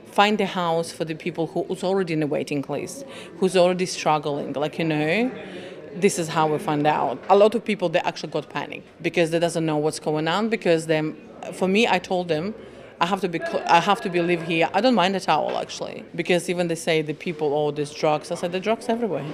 [0.06, 3.06] find a house for the people who's already in a waiting list,
[3.38, 4.54] who's already struggling.
[4.54, 5.32] Like you know,
[5.96, 7.24] this is how we find out.
[7.30, 10.50] A lot of people they actually got panic because they doesn't know what's going on.
[10.50, 11.18] Because them,
[11.54, 12.54] for me, I told them.
[13.00, 13.42] I have to be.
[13.42, 14.70] I have to be live here.
[14.76, 18.30] I don't mind the towel actually, because even they say the people, oh, there's drugs.
[18.30, 19.26] I said the drugs everywhere,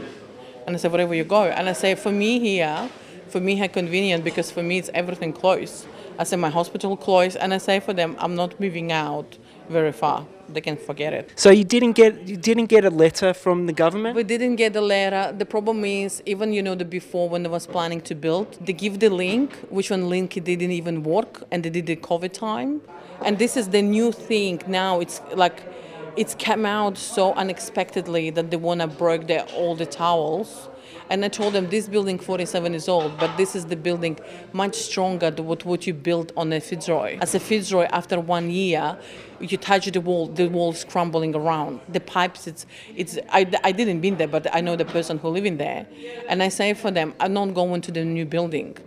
[0.66, 1.44] and I said wherever you go.
[1.44, 2.90] And I say for me here,
[3.28, 5.86] for me how convenient because for me it's everything close.
[6.19, 9.38] I say my hospital close, and I say for them I'm not moving out
[9.69, 10.25] very far.
[10.49, 11.34] They can forget it.
[11.36, 14.15] So you didn't get you didn't get a letter from the government?
[14.15, 15.34] We didn't get the letter.
[15.38, 18.73] The problem is even you know the before when they was planning to build, they
[18.73, 22.34] give the link, which one link it didn't even work, and they did the COVID
[22.34, 22.82] time.
[23.25, 24.99] And this is the new thing now.
[24.99, 25.62] It's like
[26.15, 30.69] it's come out so unexpectedly that they wanna break the, all the towels.
[31.10, 34.20] And I told them this building 47 is old, but this is the building
[34.52, 37.17] much stronger than what, what you built on a Fitzroy.
[37.22, 38.98] As a Fitzroy, after one year,
[39.39, 41.80] you touch the wall, the wall's crumbling around.
[41.89, 42.65] The pipes, it's,
[42.96, 43.17] it's.
[43.30, 45.88] I, I didn't been there, but I know the person who live in there,
[46.28, 48.78] and I say for them, I'm not going to the new building,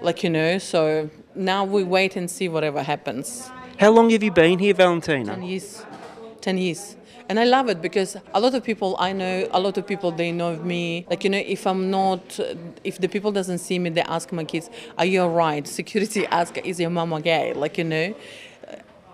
[0.00, 0.58] like you know.
[0.58, 3.50] So now we wait and see whatever happens.
[3.78, 5.34] How long have you been here, Valentina?
[5.34, 5.84] Ten years.
[6.40, 6.96] Ten years.
[7.28, 10.10] And I love it because a lot of people I know, a lot of people
[10.10, 11.06] they know me.
[11.10, 12.40] Like you know, if I'm not,
[12.84, 16.56] if the people doesn't see me, they ask my kids, "Are you alright?" Security ask,
[16.58, 18.14] "Is your mama gay?" Like you know,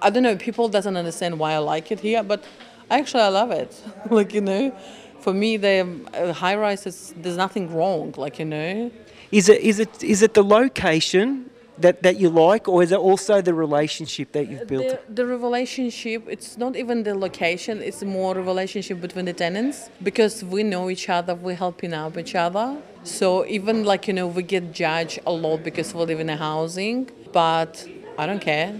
[0.00, 0.36] I don't know.
[0.36, 2.44] People doesn't understand why I like it here, but
[2.90, 3.82] actually I love it.
[4.10, 4.72] like you know,
[5.18, 8.14] for me the uh, high rises, there's nothing wrong.
[8.16, 8.90] Like you know.
[9.32, 12.98] Is it is it is it the location that, that you like, or is it
[12.98, 14.88] also the relationship that you've built?
[14.88, 19.90] The, the relationship, it's not even the location, it's more a relationship between the tenants
[20.02, 22.76] because we know each other, we're helping out each other.
[23.02, 26.36] So even like, you know, we get judged a lot because we live in a
[26.36, 27.86] housing, but
[28.18, 28.74] I don't care.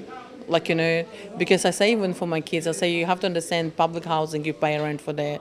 [0.46, 1.04] Like, you know,
[1.38, 4.44] because I say even for my kids, I say you have to understand public housing,
[4.44, 5.40] you pay rent for the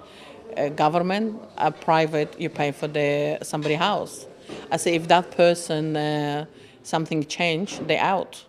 [0.57, 4.25] uh, government, uh, private, you pay for the somebody house.
[4.71, 6.45] I say if that person, uh,
[6.83, 8.45] something change, they out.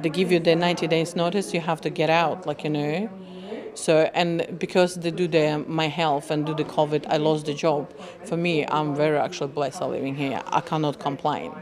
[0.00, 3.10] They give you the 90 days notice, you have to get out, like you know.
[3.74, 7.54] So and because they do the my health and do the COVID, I lost the
[7.54, 7.92] job.
[8.24, 10.42] For me, I'm very actually blessed living here.
[10.46, 11.52] I cannot complain.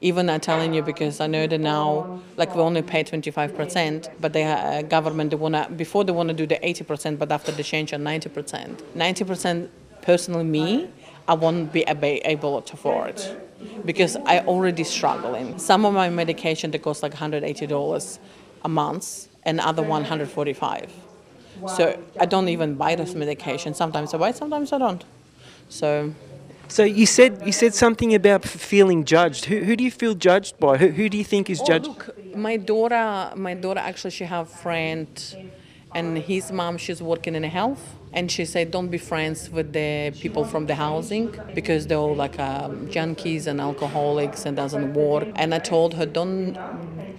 [0.00, 4.32] Even I'm telling you because I know that now, like we only pay 25%, but
[4.32, 7.92] the uh, government they wanna before they wanna do the 80%, but after the change
[7.92, 8.80] on 90%.
[8.96, 9.68] 90%
[10.02, 10.88] personally me,
[11.26, 13.47] I won't be able to afford
[13.84, 15.58] because I already struggling.
[15.58, 18.18] Some of my medication that cost like $180
[18.64, 20.92] a month, and other 145.
[21.76, 23.74] So I don't even buy this medication.
[23.74, 25.04] Sometimes I buy, sometimes I don't.
[25.68, 26.12] So.
[26.68, 29.46] So you said you said something about feeling judged.
[29.46, 30.76] Who, who do you feel judged by?
[30.76, 31.86] Who, who do you think is Oh, judged?
[31.86, 35.08] look, my daughter, my daughter actually, she have friend,
[35.94, 40.12] and his mom, she's working in health, and she said, don't be friends with the
[40.18, 45.28] people from the housing because they're all like um, junkies and alcoholics and doesn't work.
[45.34, 46.56] And I told her, don't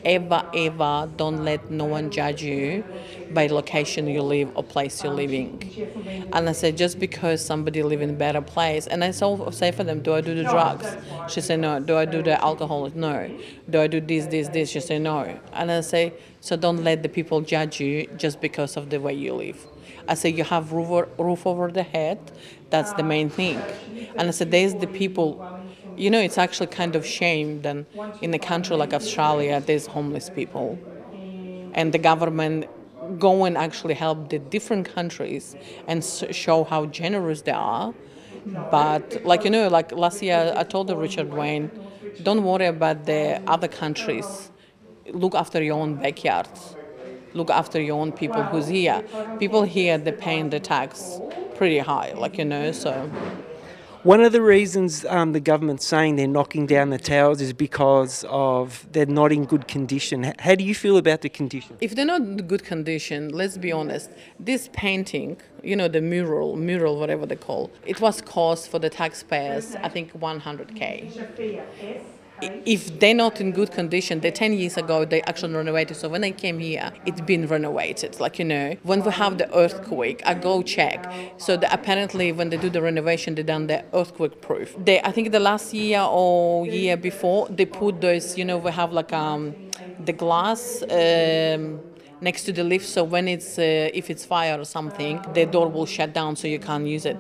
[0.04, 2.84] ever, ever, don't let no one judge you
[3.32, 6.28] by location you live or place you're living.
[6.34, 9.72] And I said, just because somebody live in a better place, and I so say
[9.72, 10.88] for them, do I do the drugs?
[11.28, 11.80] She said, no.
[11.80, 12.90] Do I do the alcohol?
[12.96, 13.30] No.
[13.70, 14.70] Do I do this, this, this?
[14.70, 15.40] She said, no.
[15.54, 19.14] And I say, so don't let the people judge you just because of the way
[19.14, 19.68] you live.
[20.10, 22.32] I said, you have roof, roof over the head.
[22.72, 23.68] That's the main thing.
[24.18, 25.42] And I said, there's the people.
[25.96, 27.86] You know, it's actually kind of shame that
[28.22, 30.80] in a country like Australia, there's homeless people,
[31.74, 32.68] and the government
[33.20, 35.56] go and actually help the different countries
[35.88, 37.94] and show how generous they are.
[38.72, 41.72] But like you know, like last year, I told Richard Wayne,
[42.22, 44.52] don't worry about the other countries.
[45.12, 46.78] Look after your own backyards.
[47.34, 49.04] Look after your own people who's here.
[49.40, 51.20] People here, they're paying the tax
[51.56, 52.72] pretty high, like you know.
[52.72, 53.10] So
[54.04, 58.24] One of the reasons um, the government's saying they're knocking down the towers is because
[58.30, 60.34] of they're not in good condition.
[60.40, 61.76] How do you feel about the condition?
[61.82, 64.10] if they're not in good condition, let's be honest.
[64.40, 68.90] This painting, you know, the mural, mural, whatever they call, it was cost for the
[68.90, 72.02] taxpayers, I think 100k.
[72.42, 75.98] If they're not in good condition, they 10 years ago they actually renovated.
[75.98, 78.20] So when I came here, it's been renovated.
[78.20, 81.10] Like you know, when we have the earthquake, I go check.
[81.38, 84.74] So the, apparently, when they do the renovation, they done the earthquake proof.
[84.78, 88.38] They, I think the last year or year before, they put those.
[88.38, 89.56] You know, we have like um,
[90.00, 90.82] the glass.
[90.90, 91.82] Um,
[92.22, 95.70] next to the lift so when it's uh, if it's fire or something the door
[95.70, 97.18] will shut down so you can't use it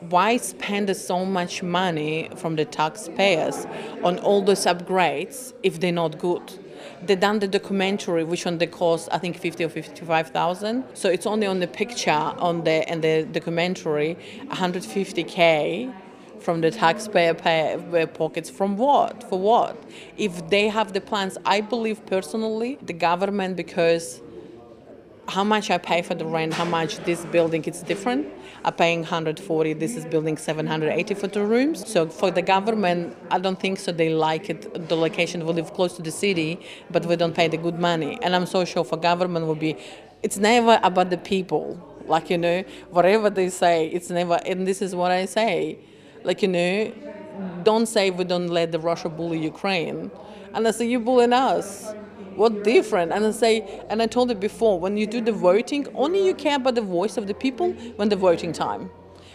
[0.00, 3.66] why spend so much money from the taxpayers
[4.04, 6.58] on all those upgrades if they're not good?
[7.04, 11.26] They done the documentary which one they cost i think 50 or 55000 so it's
[11.26, 14.16] only on the picture on the and the documentary
[14.48, 15.92] 150k
[16.40, 19.28] from the taxpayer pay, uh, pockets from what?
[19.28, 19.76] For what?
[20.16, 24.20] If they have the plans i believe personally the government because
[25.28, 28.26] how much I pay for the rent, how much this building it's different.
[28.64, 29.74] I'm paying 140.
[29.74, 31.86] This is building 780 for the rooms.
[31.86, 33.92] So for the government, I don't think so.
[33.92, 34.88] They like it.
[34.88, 36.60] The location we live close to the city,
[36.90, 38.18] but we don't pay the good money.
[38.22, 39.76] And I'm so sure for government will be.
[40.22, 41.78] It's never about the people.
[42.06, 44.40] Like you know, whatever they say, it's never.
[44.46, 45.78] And this is what I say.
[46.24, 46.92] Like you know,
[47.62, 50.10] don't say we don't let the Russia bully Ukraine,
[50.54, 51.92] and I say you bullying us.
[52.38, 53.10] What different?
[53.10, 56.34] And I say, and I told it before, when you do the voting, only you
[56.34, 58.90] care about the voice of the people when the voting time.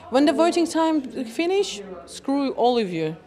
[0.10, 3.18] When the voting time finish, screw all of you.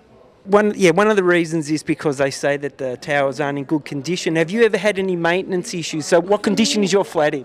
[0.44, 3.64] One, yeah, one of the reasons is because they say that the towers aren't in
[3.64, 4.36] good condition.
[4.36, 6.06] Have you ever had any maintenance issues?
[6.06, 7.44] So, what condition is your flat in?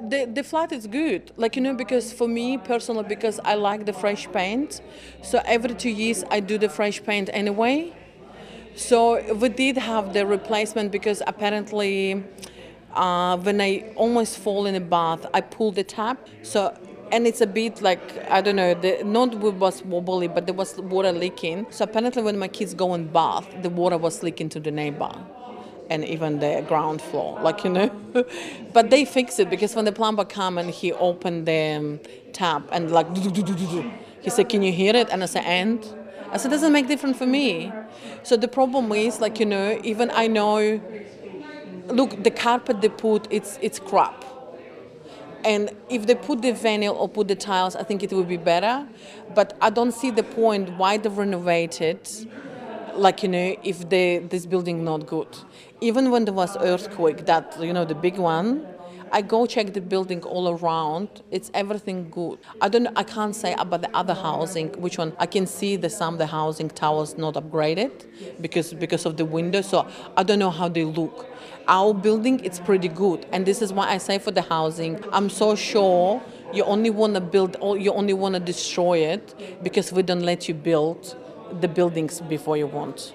[0.00, 3.86] The, the flat is good, like you know, because for me personally, because I like
[3.86, 4.82] the fresh paint,
[5.22, 7.92] so every two years I do the fresh paint anyway.
[8.76, 12.22] So we did have the replacement because apparently
[12.94, 16.18] uh, when I almost fall in a bath, I pulled the tap.
[16.42, 16.76] So
[17.10, 20.76] and it's a bit like I don't know, the not was wobbly, but there was
[20.76, 21.66] water leaking.
[21.70, 25.10] So apparently when my kids go in bath, the water was leaking to the neighbor.
[25.88, 27.90] And even the ground floor, like you know,
[28.72, 32.00] but they fixed it because when the plumber came and he opened the um,
[32.32, 33.06] tap and like,
[34.20, 35.86] he said, "Can you hear it?" And I said, "And."
[36.32, 37.72] I said, doesn't make difference for me.
[38.22, 40.80] So the problem is, like, you know, even I know,
[41.88, 44.24] look, the carpet they put, it's, it's crap.
[45.44, 48.36] And if they put the vinyl or put the tiles, I think it would be
[48.36, 48.86] better.
[49.32, 52.00] But I don't see the point why they renovated,
[52.94, 55.28] like, you know, if they, this building not good.
[55.80, 58.66] Even when there was earthquake, that, you know, the big one,
[59.12, 61.22] I go check the building all around.
[61.30, 62.38] It's everything good.
[62.60, 62.88] I don't.
[62.96, 64.68] I can't say about the other housing.
[64.80, 65.12] Which one?
[65.18, 68.06] I can see the some of the housing towers not upgraded
[68.40, 69.68] because because of the windows.
[69.68, 71.26] So I don't know how they look.
[71.68, 75.02] Our building it's pretty good, and this is why I say for the housing.
[75.12, 79.34] I'm so sure you only want to build or you only want to destroy it
[79.62, 81.16] because we don't let you build
[81.60, 83.12] the buildings before you want.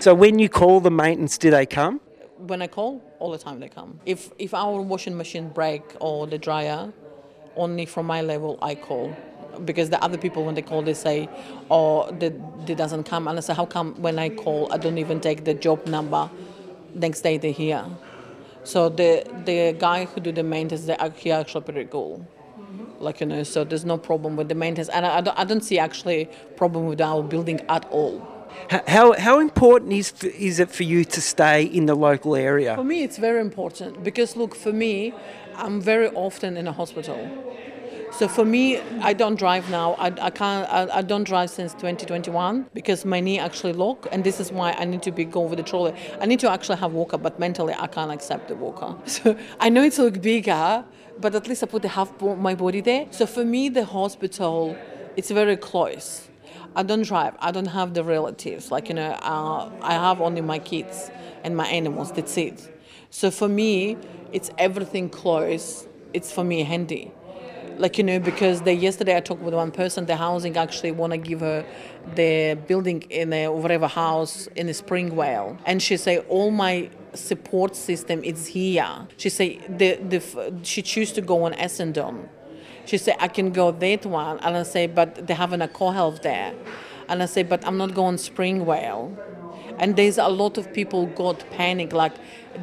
[0.00, 2.00] So, when you call the maintenance, do they come?
[2.46, 4.00] when I call, all the time they come.
[4.04, 6.92] If if our washing machine break or the dryer,
[7.56, 9.16] only from my level I call,
[9.64, 11.28] because the other people when they call they say,
[11.70, 12.30] oh, they,
[12.66, 15.44] they doesn't come, and I say how come when I call I don't even take
[15.44, 16.28] the job number,
[16.94, 17.84] next day they're here.
[18.64, 22.26] So the the guy who do the maintenance, they, he actually pretty cool.
[22.98, 25.44] Like you know, so there's no problem with the maintenance, and I, I, don't, I
[25.44, 28.16] don't see actually problem with our building at all.
[28.86, 32.74] How, how important is, is it for you to stay in the local area?
[32.74, 35.12] For me, it's very important because, look, for me,
[35.56, 37.18] I'm very often in a hospital.
[38.12, 39.94] So for me, I don't drive now.
[39.94, 40.68] I, I can't.
[40.70, 44.72] I, I don't drive since 2021 because my knee actually lock, and this is why
[44.72, 45.94] I need to be go with the trolley.
[46.20, 48.94] I need to actually have walker, but mentally I can't accept the walker.
[49.06, 50.84] So I know it's look bigger,
[51.20, 53.06] but at least I put the half my body there.
[53.10, 54.76] So for me, the hospital,
[55.16, 56.28] it's very close.
[56.74, 57.34] I don't drive.
[57.38, 58.70] I don't have the relatives.
[58.70, 61.10] Like you know, uh, I have only my kids
[61.44, 62.12] and my animals.
[62.12, 62.68] That's it.
[63.10, 63.96] So for me,
[64.32, 65.86] it's everything close.
[66.14, 67.12] It's for me handy.
[67.78, 70.06] Like you know, because the, yesterday I talked with one person.
[70.06, 71.64] The housing actually want to give her
[72.14, 77.76] the building in a whatever house in a Springvale, and she say all my support
[77.76, 79.06] system is here.
[79.16, 82.28] She say the the she choose to go on Essendon
[82.92, 84.38] She said, I can go that one.
[84.40, 86.52] And I say, but they having a cohealth there.
[87.08, 89.16] And I say, but I'm not going Springwell.
[89.78, 92.12] And there's a lot of people got panic, like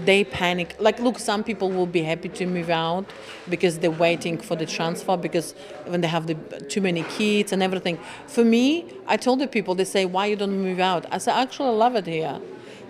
[0.06, 0.76] they panic.
[0.80, 3.12] Like, look, some people will be happy to move out
[3.50, 5.56] because they're waiting for the transfer because
[5.88, 6.36] when they have the,
[6.70, 7.98] too many kids and everything.
[8.28, 11.08] For me, I told the people, they say, why you don't move out?
[11.12, 12.40] I said, actually, I love it here.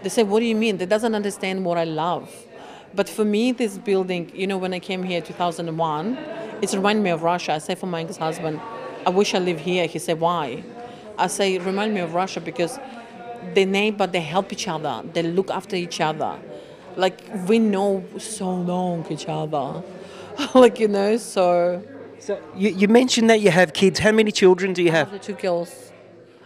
[0.03, 0.75] They say, what do you mean?
[0.75, 2.29] They doesn't understand what I love.
[2.93, 6.17] But for me, this building, you know, when I came here 2001,
[6.61, 7.53] it reminded me of Russia.
[7.53, 8.59] I say for my ex-husband,
[9.05, 9.85] I wish I live here.
[9.87, 10.63] He said, why?
[11.17, 12.79] I say, remind me of Russia because
[13.53, 16.39] they neighbor, they help each other, they look after each other.
[16.95, 19.83] Like we know so long each other,
[20.53, 21.17] like you know.
[21.17, 21.83] So,
[22.19, 23.99] so you, you mentioned that you have kids.
[23.99, 25.07] How many children do you have?
[25.07, 25.21] I have?
[25.21, 25.91] the two girls.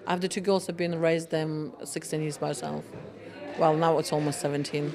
[0.05, 0.69] I have the two girls.
[0.69, 2.83] I've been raised them 16 years by myself.
[3.57, 4.93] Well, now it's almost 17.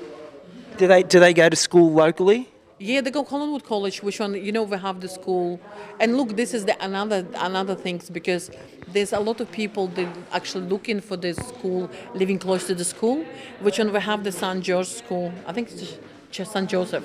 [0.76, 2.48] Do they do they go to school locally?
[2.80, 5.58] Yeah, they go Collingwood College, which one you know we have the school,
[5.98, 8.52] and look, this is the another another things because
[8.92, 12.84] there's a lot of people that actually looking for this school, living close to the
[12.84, 13.24] school.
[13.60, 15.32] Which one we have the St George School?
[15.44, 15.98] I think it's
[16.30, 17.04] St Joseph,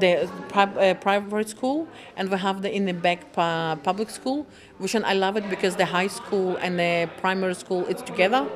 [0.00, 1.86] the uh, private school,
[2.16, 4.48] and we have the in the back uh, public school.
[4.78, 8.48] Which one I love it because the high school and the primary school it's together,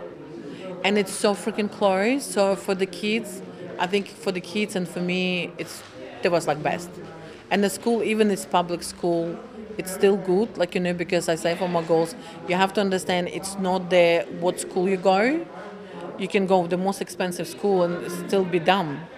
[0.82, 2.24] and it's so freaking close.
[2.24, 3.42] So for the kids,
[3.78, 5.82] I think for the kids and for me, it's
[6.22, 6.90] that was like best.
[7.50, 9.38] And the school, even this public school,
[9.78, 10.56] it's still good.
[10.56, 12.14] Like you know, because I say for my goals,
[12.48, 15.46] you have to understand it's not the what school you go.
[16.18, 19.08] You can go the most expensive school and still be dumb,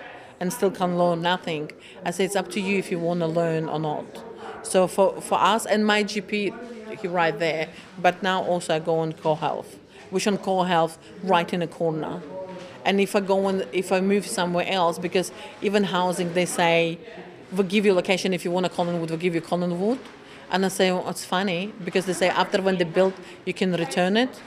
[0.41, 1.71] and still can learn nothing.
[2.05, 4.25] I say it's up to you if you want to learn or not.
[4.63, 6.55] So for for us and my GP,
[7.01, 7.69] he right there.
[7.99, 9.79] But now also I go on cohealth,
[10.11, 12.23] which on cohealth right in the corner
[12.85, 15.33] and if I go on, if I move somewhere else, because
[15.63, 16.99] even housing, they say,
[17.53, 19.99] we'll give you a location if you want a Collingwood, we'll give you Collingwood.
[20.51, 23.15] And I say, well, it's funny because they say after when they build,
[23.45, 24.41] you can return it.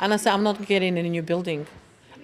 [0.00, 1.66] And I say, I'm not getting any new building.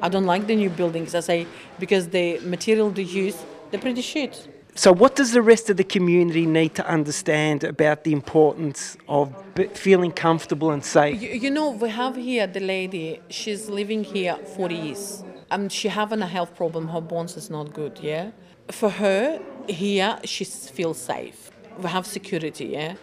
[0.02, 1.14] I don't like the new buildings.
[1.14, 1.46] I say,
[1.78, 3.36] because the material they use,
[3.70, 4.48] they're pretty shit.
[4.74, 9.34] So, what does the rest of the community need to understand about the importance of
[9.54, 11.20] b- feeling comfortable and safe?
[11.20, 15.24] You, you know, we have here the lady, she's living here 40 years.
[15.50, 18.30] And she having a health problem, her bones is not good, yeah?
[18.70, 21.50] For her, here, she feels safe.
[21.78, 22.94] We have security, yeah?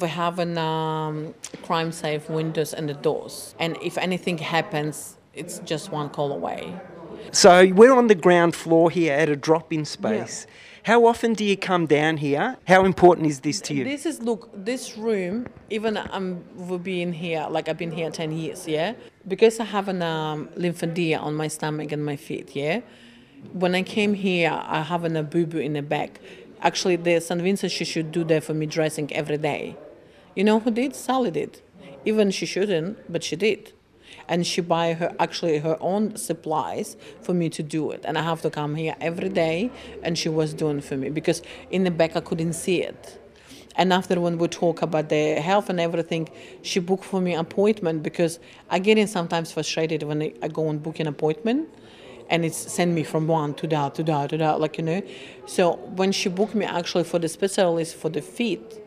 [0.00, 3.54] We have an um, crime safe windows and the doors.
[3.58, 6.74] And if anything happens, it's just one call away.
[7.32, 10.46] So, we're on the ground floor here at a drop in space.
[10.84, 12.58] How often do you come down here?
[12.68, 13.84] How important is this to you?
[13.84, 15.46] This is look, this room.
[15.70, 17.46] Even I'm will be in here.
[17.48, 18.68] Like I've been here ten years.
[18.68, 18.92] Yeah,
[19.26, 22.54] because I have an um, lymphedema on my stomach and my feet.
[22.54, 22.80] Yeah,
[23.52, 26.20] when I came here, I have an, a boo boo in the back.
[26.60, 27.40] Actually, the St.
[27.40, 29.76] Vincent she should do that for me dressing every day.
[30.36, 30.94] You know who did?
[30.94, 31.62] Sally did.
[32.04, 33.72] Even she shouldn't, but she did
[34.28, 38.04] and she buy her actually her own supplies for me to do it.
[38.04, 39.70] And i have to come here every day
[40.02, 43.20] and she was doing for me because in the back i couldn't see it.
[43.76, 46.28] And after when we talk about the health and everything
[46.62, 48.38] she booked for me appointment because
[48.70, 51.68] i get in sometimes frustrated when i go and book an appointment
[52.30, 55.02] and it's send me from one to that to that to that like you know.
[55.46, 58.80] So when she booked me actually for the specialist for the feet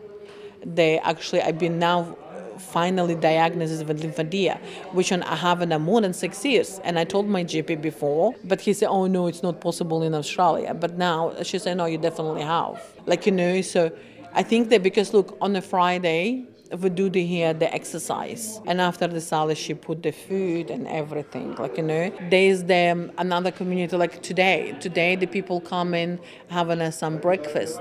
[0.66, 2.18] they actually i've been now
[2.58, 4.60] finally diagnosed with lymphedema,
[4.93, 6.80] which I have in a more than six years.
[6.84, 10.14] And I told my GP before, but he said, oh no, it's not possible in
[10.14, 10.74] Australia.
[10.74, 12.82] But now she said, no, you definitely have.
[13.05, 13.91] Like, you know, so
[14.34, 16.47] I think that because look, on a Friday,
[16.80, 20.88] we do the here the exercise and after the salad she put the food and
[20.88, 25.93] everything like you know there's the um, another community like today today the people come
[25.93, 27.80] in having uh, some breakfast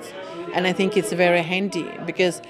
[0.55, 2.41] and i think it's very handy because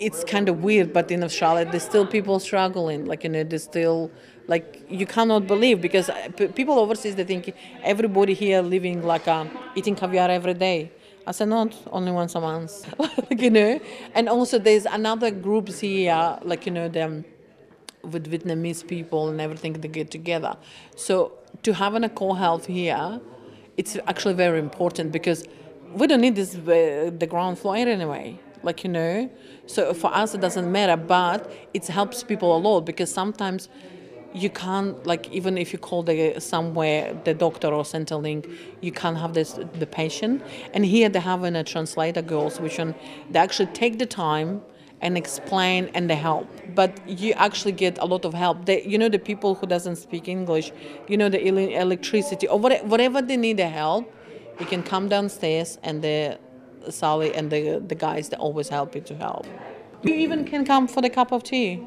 [0.00, 3.04] it's kind of weird, but in Australia, there's still people struggling.
[3.06, 4.10] Like, you know, there's still,
[4.46, 6.10] like, you cannot believe because
[6.54, 10.92] people overseas, they think everybody here living like um, eating caviar every day.
[11.26, 13.80] I said, not only once a month, like, you know.
[14.14, 17.24] And also, there's another groups here, like, you know, them
[18.02, 20.56] with Vietnamese people and everything, they get together.
[20.96, 21.32] So,
[21.64, 23.20] to have an cohealth here,
[23.76, 25.44] it's actually very important because
[25.92, 29.30] we don't need this uh, the ground floor anyway like you know?
[29.66, 33.68] So for us it doesn't matter but it helps people a lot because sometimes
[34.34, 38.50] you can't like even if you call the somewhere the doctor or Centrelink,
[38.80, 40.42] you can't have this the patient.
[40.74, 42.94] And here they have a translator girls which one
[43.30, 44.62] they actually take the time
[45.00, 46.48] and explain and they help.
[46.74, 48.66] But you actually get a lot of help.
[48.66, 50.72] They, you know the people who doesn't speak english
[51.08, 54.12] you know the electricity or whatever they need the help
[54.60, 56.38] you can come downstairs and the
[56.92, 59.46] Sally and the the guys they're always happy to help.
[60.02, 61.82] You even can come for the cup of tea.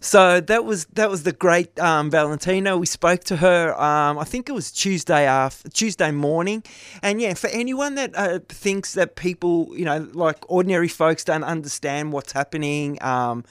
[0.00, 2.76] So that was that was the great um, Valentina.
[2.76, 3.74] We spoke to her.
[3.80, 6.62] Um, I think it was Tuesday after Tuesday morning,
[7.02, 11.44] and yeah, for anyone that uh, thinks that people, you know, like ordinary folks, don't
[11.44, 13.02] understand what's happening.
[13.02, 13.44] Um,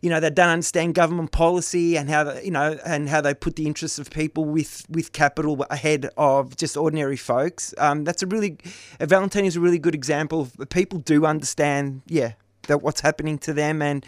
[0.00, 3.34] you know, they don't understand government policy and how they, you know and how they
[3.34, 7.74] put the interests of people with with capital ahead of just ordinary folks.
[7.78, 8.58] Um, that's a really
[9.00, 12.32] Valentina is a really good example of people do understand, yeah,
[12.66, 14.06] that what's happening to them and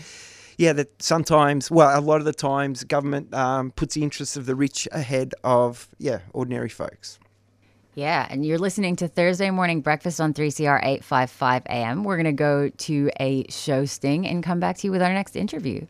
[0.57, 4.45] yeah, that sometimes, well, a lot of the times, government um, puts the interests of
[4.45, 7.19] the rich ahead of yeah ordinary folks.
[7.95, 12.05] Yeah, and you're listening to Thursday Morning Breakfast on 3CR 855 AM.
[12.05, 15.13] We're going to go to a show sting and come back to you with our
[15.13, 15.87] next interview.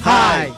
[0.00, 0.57] Hi,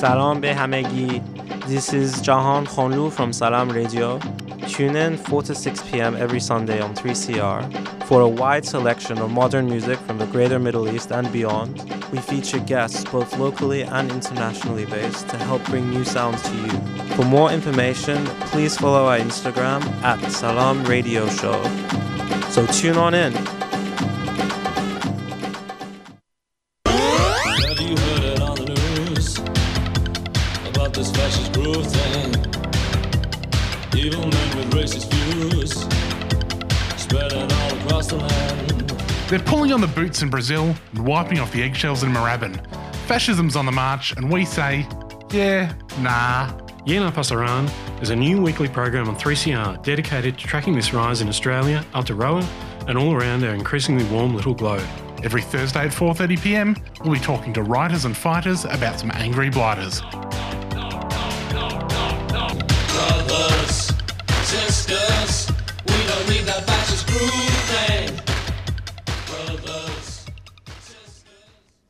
[0.00, 1.22] سلام به همگی.
[1.68, 4.20] This is Jahan Khonlu from Salam Radio.
[4.68, 6.16] Tune in 4 to 6 p.m.
[6.16, 10.88] every Sunday on 3CR for a wide selection of modern music from the greater Middle
[10.88, 11.82] East and beyond.
[12.12, 16.70] We feature guests both locally and internationally based to help bring new sounds to you.
[17.16, 21.60] For more information, please follow our Instagram at Salam Radio Show.
[22.50, 23.32] So tune on in.
[39.31, 42.59] They're pulling on the boots in Brazil and wiping off the eggshells in Moorabbin.
[43.07, 44.85] Fascism's on the march, and we say,
[45.31, 46.51] yeah, nah.
[46.85, 47.71] Yeah Nah Pasaran
[48.01, 52.45] is a new weekly program on 3CR dedicated to tracking this rise in Australia, Aotearoa,
[52.89, 54.83] and all around our increasingly warm little globe.
[55.23, 59.49] Every Thursday at 4:30 p.m., we'll be talking to writers and fighters about some angry
[59.49, 60.01] blighters.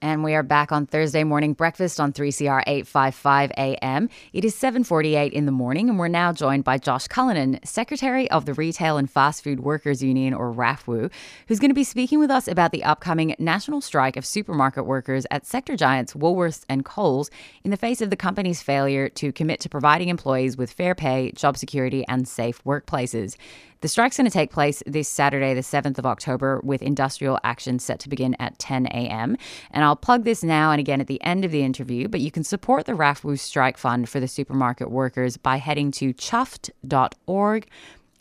[0.03, 4.09] And we are back on Thursday morning breakfast on 3CR 855 AM.
[4.33, 8.45] It is 7:48 in the morning and we're now joined by Josh Cullinan, Secretary of
[8.45, 11.11] the Retail and Fast Food Workers Union or RAFFWU,
[11.47, 15.27] who's going to be speaking with us about the upcoming national strike of supermarket workers
[15.29, 17.29] at sector giants Woolworths and Coles
[17.63, 21.31] in the face of the company's failure to commit to providing employees with fair pay,
[21.33, 23.37] job security and safe workplaces.
[23.81, 27.79] The strike's going to take place this Saturday, the 7th of October, with industrial action
[27.79, 29.35] set to begin at 10 a.m.
[29.71, 32.29] And I'll plug this now and again at the end of the interview, but you
[32.29, 37.67] can support the RAFFWU Strike Fund for the supermarket workers by heading to chuffed.org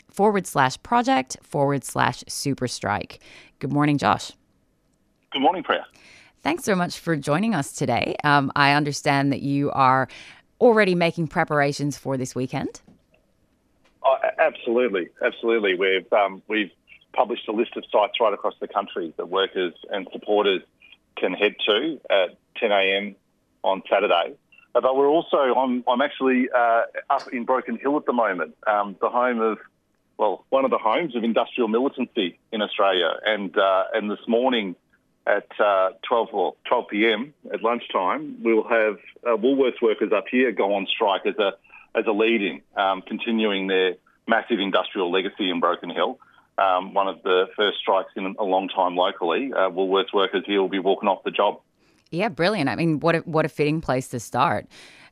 [0.08, 3.20] forward slash project forward slash super strike.
[3.58, 4.32] Good morning, Josh.
[5.30, 5.84] Good morning, Priya.
[6.42, 8.16] Thanks so much for joining us today.
[8.24, 10.08] Um, I understand that you are
[10.58, 12.80] already making preparations for this weekend.
[14.02, 15.74] Oh, absolutely, absolutely.
[15.74, 16.70] We've um, we've
[17.12, 20.62] published a list of sites right across the country that workers and supporters
[21.16, 23.16] can head to at 10 a.m.
[23.62, 24.34] on Saturday.
[24.74, 28.56] Uh, But we're also I'm I'm actually uh, up in Broken Hill at the moment,
[28.66, 29.58] um, the home of
[30.16, 34.76] well one of the homes of industrial militancy in Australia, and uh, and this morning
[35.26, 37.34] at uh, 12 or 12 p.m.
[37.52, 38.96] at lunchtime, we'll have
[39.26, 41.52] uh, Woolworths workers up here go on strike as a
[41.94, 43.94] as a lead-in, um, continuing their
[44.28, 46.18] massive industrial legacy in Broken Hill.
[46.58, 49.52] Um, one of the first strikes in a long time locally.
[49.52, 51.60] Uh, Woolworths workers here will be walking off the job.
[52.10, 52.68] Yeah, brilliant.
[52.68, 54.66] I mean, what a, what a fitting place to start.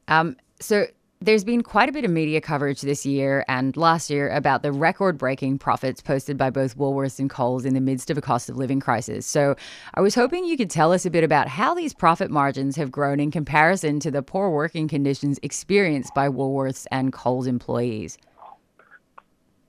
[0.09, 0.87] Um, so
[1.21, 4.71] there's been quite a bit of media coverage this year and last year about the
[4.71, 8.57] record-breaking profits posted by both Woolworths and Coles in the midst of a cost of
[8.57, 9.27] living crisis.
[9.27, 9.57] So
[9.95, 12.93] I was hoping you could tell us a bit about how these profit margins have
[12.93, 18.17] grown in comparison to the poor working conditions experienced by Woolworths and Coles employees.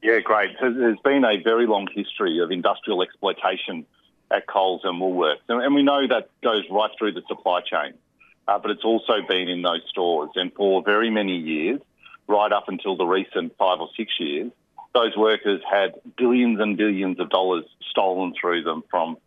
[0.04, 0.52] Yeah, great.
[0.62, 3.86] There's been a very long history of industrial exploitation
[4.32, 7.96] at Coles and Woolworths, and we know that goes right through the supply chain.
[8.50, 11.80] Uh, but it's also been in those stores, and for very many years,
[12.28, 14.52] right up until the recent five or six years,
[14.96, 19.18] those workers had billions and billions of dollars stolen through them from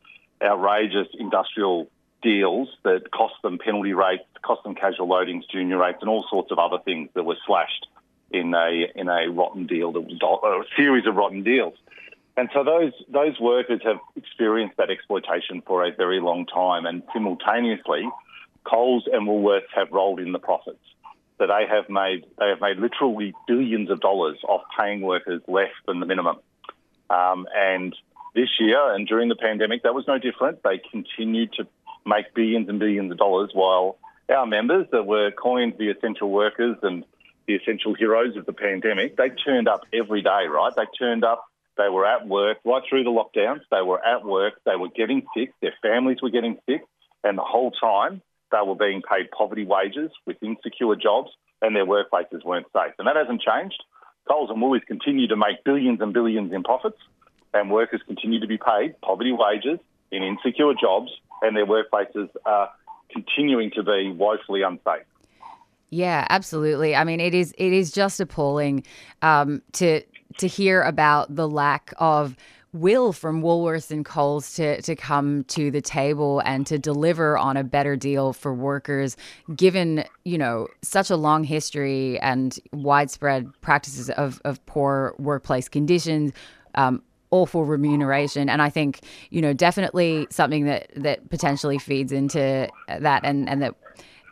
[0.43, 1.89] outrageous industrial
[2.21, 6.51] deals that cost them penalty rates, cost them casual loadings, junior rates, and all sorts
[6.51, 7.87] of other things that were slashed
[8.33, 11.75] in a in a rotten deal that was a series of rotten deals.
[12.37, 17.05] And so those those workers have experienced that exploitation for a very long time, and
[17.13, 18.05] simultaneously,
[18.65, 20.79] Coles and Woolworths have rolled in the profits.
[21.39, 25.73] So they have made they have made literally billions of dollars off paying workers less
[25.87, 26.37] than the minimum.
[27.11, 27.95] Um, and
[28.35, 30.63] this year and during the pandemic, that was no different.
[30.63, 31.67] They continued to
[32.07, 33.99] make billions and billions of dollars while
[34.29, 37.05] our members that were coined the essential workers and
[37.47, 40.73] the essential heroes of the pandemic, they turned up every day, right?
[40.75, 41.45] They turned up,
[41.77, 45.27] they were at work right through the lockdowns, they were at work, they were getting
[45.37, 46.83] sick, their families were getting sick,
[47.25, 51.31] and the whole time they were being paid poverty wages with insecure jobs
[51.61, 52.93] and their workplaces weren't safe.
[52.99, 53.83] And that hasn't changed.
[54.29, 56.99] Coles and Woolies continue to make billions and billions in profits
[57.55, 59.79] and workers continue to be paid poverty wages
[60.11, 61.11] in insecure jobs
[61.43, 62.71] and their workplaces are
[63.11, 65.07] continuing to be woefully unsafe.
[65.91, 66.97] Yeah, absolutely.
[66.97, 68.85] I mean, it is it is just appalling
[69.21, 70.03] um, to
[70.39, 72.37] to hear about the lack of
[72.73, 77.57] will from Woolworths and Coles to to come to the table and to deliver on
[77.57, 79.17] a better deal for workers,
[79.55, 86.33] given you know such a long history and widespread practices of of poor workplace conditions.
[86.75, 89.01] Um, awful remuneration and i think
[89.31, 93.75] you know definitely something that that potentially feeds into that and and that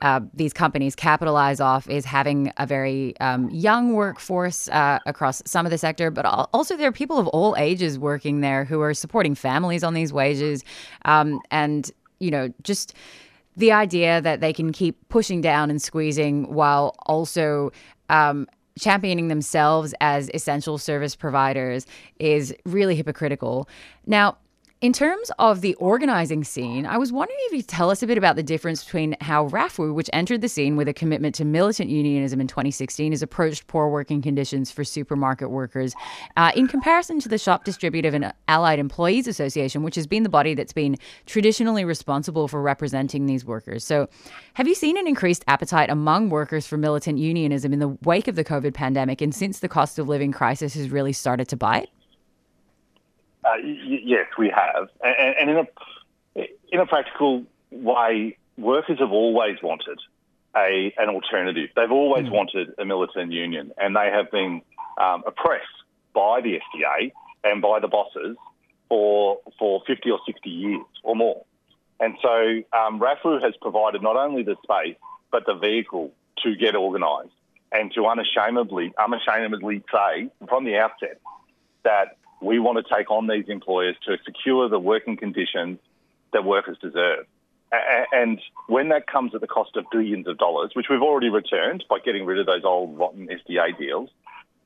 [0.02, 5.66] uh, these companies capitalize off is having a very um, young workforce uh, across some
[5.66, 8.94] of the sector, but also there are people of all ages working there who are
[8.94, 10.64] supporting families on these wages.
[11.04, 12.94] Um, and, you know, just
[13.56, 17.70] the idea that they can keep pushing down and squeezing while also
[18.08, 18.46] um,
[18.78, 21.86] championing themselves as essential service providers
[22.18, 23.68] is really hypocritical.
[24.06, 24.38] Now,
[24.80, 28.06] in terms of the organizing scene, I was wondering if you could tell us a
[28.06, 31.44] bit about the difference between how RAFFWU, which entered the scene with a commitment to
[31.44, 35.94] militant unionism in 2016, has approached poor working conditions for supermarket workers
[36.38, 40.30] uh, in comparison to the Shop Distributive and Allied Employees Association, which has been the
[40.30, 43.84] body that's been traditionally responsible for representing these workers.
[43.84, 44.08] So,
[44.54, 48.36] have you seen an increased appetite among workers for militant unionism in the wake of
[48.36, 51.90] the COVID pandemic and since the cost of living crisis has really started to bite?
[53.44, 59.12] Uh, y- yes, we have, and, and in a in a practical way, workers have
[59.12, 59.98] always wanted
[60.56, 61.70] a an alternative.
[61.74, 62.32] They've always mm.
[62.32, 64.62] wanted a militant union, and they have been
[64.98, 65.66] um, oppressed
[66.12, 67.12] by the SDA
[67.44, 68.36] and by the bosses
[68.88, 71.44] for for fifty or sixty years or more.
[72.00, 74.96] And so um, RAFFWU has provided not only the space
[75.30, 76.10] but the vehicle
[76.42, 77.30] to get organised
[77.72, 81.20] and to unashamedly unashamedly say from the outset
[81.84, 85.78] that we want to take on these employers to secure the working conditions
[86.32, 87.26] that workers deserve.
[88.12, 91.84] And when that comes at the cost of billions of dollars, which we've already returned
[91.88, 94.10] by getting rid of those old rotten SDA deals,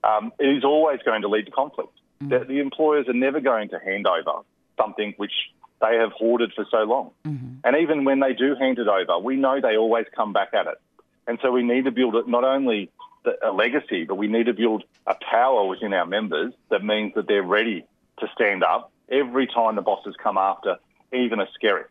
[0.03, 1.93] um, it is always going to lead to conflict.
[2.22, 2.29] Mm-hmm.
[2.29, 4.41] The, the, employers are never going to hand over
[4.79, 5.33] something which
[5.81, 7.11] they have hoarded for so long.
[7.27, 7.57] Mm-hmm.
[7.64, 10.66] And even when they do hand it over, we know they always come back at
[10.66, 10.79] it.
[11.27, 12.91] And so we need to build it not only
[13.27, 17.27] a legacy, but we need to build a power within our members that means that
[17.27, 17.85] they're ready
[18.18, 20.77] to stand up every time the bosses come after
[21.12, 21.85] even a scary.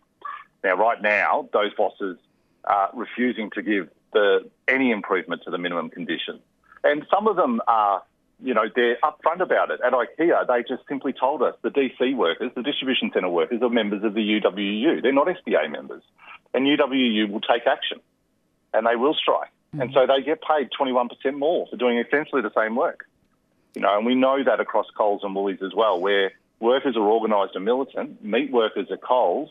[0.63, 2.17] Now, right now, those bosses
[2.63, 6.41] are refusing to give the, any improvement to the minimum conditions.
[6.83, 8.03] And some of them are,
[8.41, 9.79] you know, they're upfront about it.
[9.85, 13.69] At IKEA, they just simply told us the DC workers, the distribution centre workers, are
[13.69, 15.01] members of the UWU.
[15.01, 16.03] They're not SDA members.
[16.53, 17.99] And UWU will take action
[18.73, 19.49] and they will strike.
[19.81, 23.05] And so they get paid 21% more for doing essentially the same work.
[23.75, 27.09] You know, and we know that across Coles and Woolies as well, where workers are
[27.09, 28.23] organised and militant.
[28.23, 29.49] Meat workers at Coles,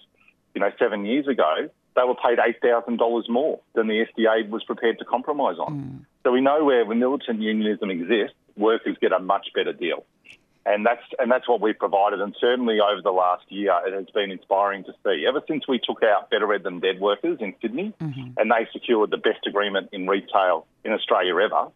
[0.55, 4.99] you know, seven years ago, they were paid $8,000 more than the SDA was prepared
[5.01, 5.75] to compromise on.
[5.75, 6.07] Mm.
[6.23, 10.05] So we know where militant unionism exists, workers get a much better deal
[10.65, 12.21] and that's and that's what we've provided.
[12.21, 15.27] And certainly over the last year, it has been inspiring to see.
[15.27, 18.33] Ever since we took out Better Read Than Dead workers in Sydney, mm-hmm.
[18.37, 21.69] and they secured the best agreement in retail in Australia ever,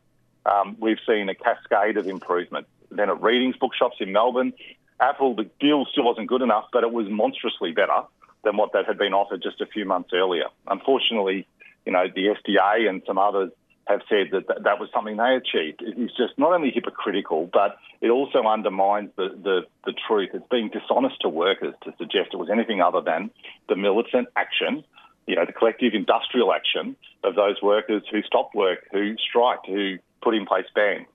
[0.46, 2.66] um, we've seen a cascade of improvement.
[2.90, 4.52] Then at Readings bookshops in Melbourne,
[5.00, 8.02] Apple, the deal still wasn't good enough, but it was monstrously better
[8.44, 10.44] than what that had been offered just a few months earlier.
[10.68, 11.46] Unfortunately,
[11.84, 13.50] you know, the SDA and some others
[13.86, 15.80] have said that th- that was something they achieved.
[15.80, 20.30] It is just not only hypocritical, but it also undermines the, the, the truth.
[20.34, 23.30] It's being dishonest to workers to suggest it was anything other than
[23.68, 24.84] the militant action,
[25.26, 29.96] you know, the collective industrial action of those workers who stopped work, who striked, who
[30.22, 31.06] put in place bans.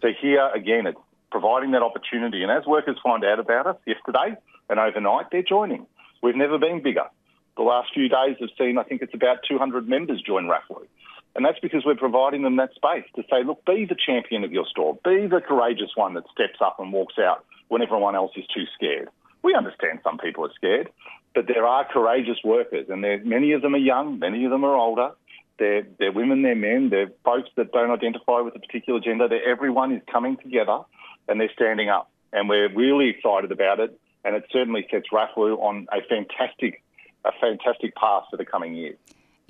[0.00, 0.98] So here, again, it's
[1.30, 2.42] providing that opportunity.
[2.42, 4.36] And as workers find out about us yesterday
[4.68, 5.86] and overnight, they're joining.
[6.22, 7.04] We've never been bigger.
[7.56, 10.86] The last few days have seen, I think it's about 200 members join RAFFWU.
[11.36, 14.52] And that's because we're providing them that space to say, look, be the champion of
[14.52, 14.98] your store.
[15.04, 18.64] Be the courageous one that steps up and walks out when everyone else is too
[18.74, 19.08] scared.
[19.42, 20.90] We understand some people are scared,
[21.34, 24.74] but there are courageous workers, and many of them are young, many of them are
[24.74, 25.12] older.
[25.58, 29.28] They're, they're women, they're men, they're folks that don't identify with a particular gender.
[29.28, 30.80] They're, everyone is coming together
[31.28, 32.10] and they're standing up.
[32.32, 33.98] And we're really excited about it.
[34.24, 36.82] And it certainly sets RAFFWU on a fantastic,
[37.24, 38.96] a fantastic path for the coming years.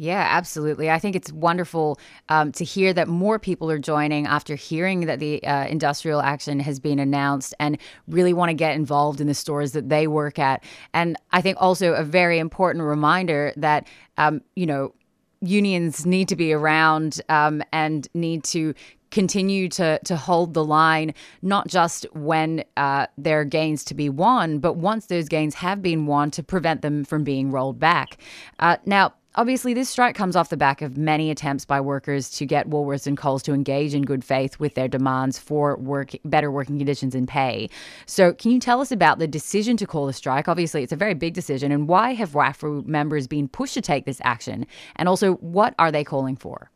[0.01, 0.91] Yeah, absolutely.
[0.91, 5.19] I think it's wonderful um, to hear that more people are joining after hearing that
[5.19, 7.77] the uh, industrial action has been announced and
[8.09, 10.65] really want to get involved in the stores that they work at.
[10.95, 13.87] And I think also a very important reminder that,
[14.17, 14.95] um, you know,
[15.43, 18.73] unions need to be around um, and need to
[19.11, 24.09] continue to to hold the line, not just when uh, there are gains to be
[24.09, 28.17] won, but once those gains have been won, to prevent them from being rolled back.
[28.61, 29.13] Uh, now.
[29.37, 33.07] Obviously, this strike comes off the back of many attempts by workers to get Woolworths
[33.07, 37.15] and Coles to engage in good faith with their demands for work, better working conditions
[37.15, 37.71] and pay.
[38.07, 40.49] So, can you tell us about the decision to call the strike?
[40.49, 44.05] Obviously, it's a very big decision, and why have RAFFWU members been pushed to take
[44.05, 44.67] this action?
[44.97, 46.69] And also, what are they calling for?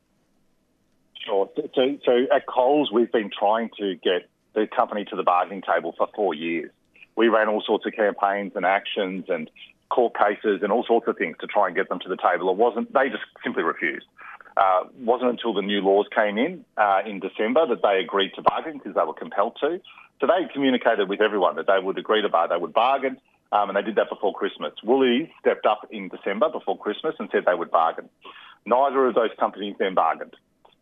[1.27, 1.51] Sure.
[1.75, 5.93] So, so at Coles, we've been trying to get the company to the bargaining table
[5.99, 6.71] for four years.
[7.17, 9.51] We ran all sorts of campaigns and actions and
[9.95, 12.51] court cases and all sorts of things to try and get them to the table.
[12.51, 14.07] It wasn't, they just simply refused.
[14.57, 18.43] Uh, wasn't until the new laws came in uh, in December that they agreed to
[18.43, 19.81] bargain because they were compelled to.
[20.21, 23.19] So they communicated with everyone that they would agree to bargain, they would bargain,
[23.53, 24.73] um, and they did that before Christmas.
[24.83, 28.09] Woolies stepped up in December before Christmas and said they would bargain.
[28.67, 30.37] Neither of those companies then bargained.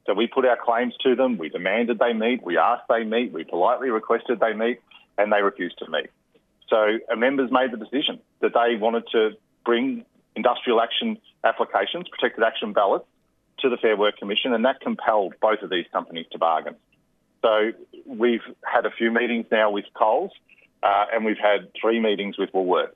[0.07, 3.33] So we put our claims to them, we demanded they meet, we asked they meet,
[3.33, 4.81] we politely requested they meet,
[5.17, 6.11] and they refused to meet.
[6.69, 9.31] So members made the decision that they wanted to
[9.65, 10.05] bring
[10.35, 13.07] industrial action applications, protected action ballots,
[13.59, 16.75] to the Fair Work Commission, and that compelled both of these companies to bargain.
[17.43, 17.73] So
[18.07, 20.33] we've had a few meetings now with Coles,
[20.83, 22.95] uh, and we've had three meetings with Woolworths.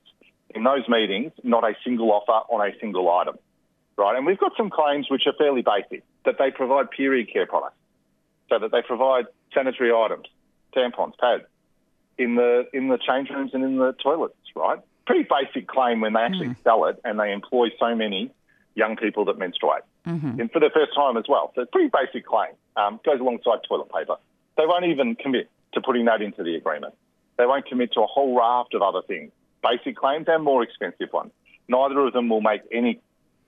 [0.54, 3.36] In those meetings, not a single offer on a single item,
[3.96, 4.16] right?
[4.16, 7.76] And we've got some claims which are fairly basic that they provide period care products,
[8.48, 10.26] so that they provide sanitary items,
[10.74, 11.44] tampons, pads,
[12.18, 14.78] in the in the change rooms and in the toilets, right?
[15.06, 16.62] Pretty basic claim when they actually mm.
[16.64, 18.30] sell it and they employ so many
[18.74, 20.40] young people that menstruate mm-hmm.
[20.40, 21.52] and for the first time as well.
[21.54, 22.52] So pretty basic claim.
[22.76, 24.16] Um, goes alongside toilet paper.
[24.56, 26.94] They won't even commit to putting that into the agreement.
[27.38, 31.12] They won't commit to a whole raft of other things, basic claims and more expensive
[31.12, 31.32] ones.
[31.68, 33.00] Neither of them will make any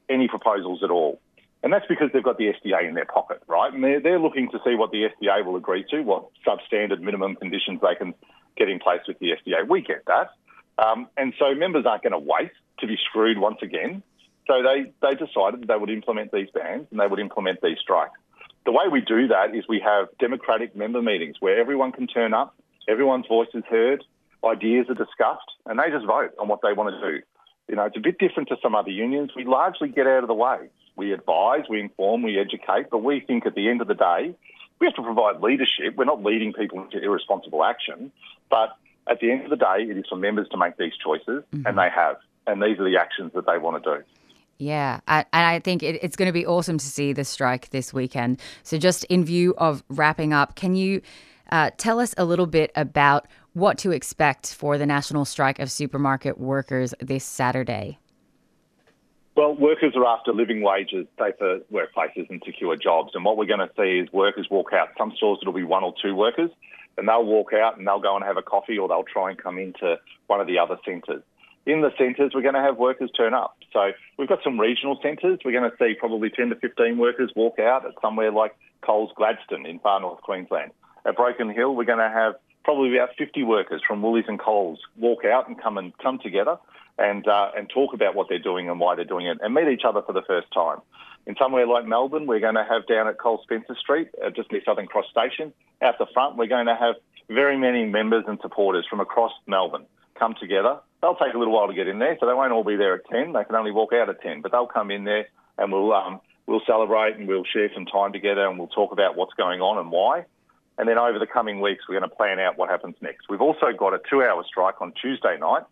[0.08, 1.20] any proposals at all.
[1.62, 3.72] And that's because they've got the SDA in their pocket, right?
[3.72, 7.34] And they're, they're looking to see what the SDA will agree to, what substandard minimum
[7.34, 8.14] conditions they can
[8.57, 9.68] get placed with the SDA.
[9.68, 10.30] We get that.
[10.78, 14.03] Um, and so members aren't going to wait to be screwed once again.
[14.46, 18.18] So they, they decided they would implement these bans and they would implement these strikes.
[18.64, 22.34] The way we do that is we have democratic member meetings where everyone can turn
[22.34, 22.55] up,
[22.88, 24.05] everyone's voice is heard,
[24.44, 27.22] ideas are discussed, and they just vote on what they want to do.
[27.68, 29.30] You know, it's a bit different to some other unions.
[29.36, 30.68] We largely get out of the way.
[30.96, 34.34] We advise, we inform, we educate, but we think at the end of the day,
[34.80, 35.96] we have to provide leadership.
[35.96, 38.12] We're not leading people into irresponsible action,
[38.50, 38.76] but
[39.08, 41.66] at the end of the day, it is for members to make these choices, mm-hmm.
[41.66, 42.16] and they have.
[42.46, 44.04] And these are the actions that they want to do.
[44.58, 47.70] Yeah, I, and I think it, it's going to be awesome to see the strike
[47.70, 48.40] this weekend.
[48.64, 51.00] So, just in view of wrapping up, can you
[51.50, 55.70] uh, tell us a little bit about what to expect for the national strike of
[55.70, 57.98] supermarket workers this Saturday?
[59.39, 63.12] Well, workers are after living wages, safer workplaces, and secure jobs.
[63.14, 64.89] And what we're going to see is workers walk out.
[64.99, 66.51] Some stores it'll be one or two workers,
[66.97, 69.39] and they'll walk out and they'll go and have a coffee, or they'll try and
[69.41, 69.95] come into
[70.26, 71.22] one of the other centres.
[71.66, 73.57] In the centres, we're going to have workers turn up.
[73.72, 75.39] So we've got some regional centres.
[75.45, 79.12] We're going to see probably 10 to 15 workers walk out at somewhere like Coles
[79.14, 80.72] Gladstone in far north Queensland.
[81.07, 82.34] At Broken Hill, we're going to have
[82.64, 86.59] probably about 50 workers from Woolies and Coles walk out and come and come together
[86.99, 89.68] and uh, and talk about what they're doing and why they're doing it, and meet
[89.68, 90.78] each other for the first time.
[91.26, 94.51] In somewhere like Melbourne, we're going to have down at Coles Spencer Street, uh, just
[94.51, 96.94] near Southern Cross Station, out the front, we're going to have
[97.28, 99.84] very many members and supporters from across Melbourne
[100.18, 100.78] come together.
[101.01, 102.94] They'll take a little while to get in there, so they won't all be there
[102.94, 103.32] at 10.
[103.32, 105.28] They can only walk out at 10, but they'll come in there
[105.59, 109.16] and we'll um, we'll celebrate and we'll share some time together and we'll talk about
[109.16, 110.24] what's going on and why.
[110.78, 113.28] And then over the coming weeks, we're going to plan out what happens next.
[113.28, 115.64] We've also got a two-hour strike on Tuesday night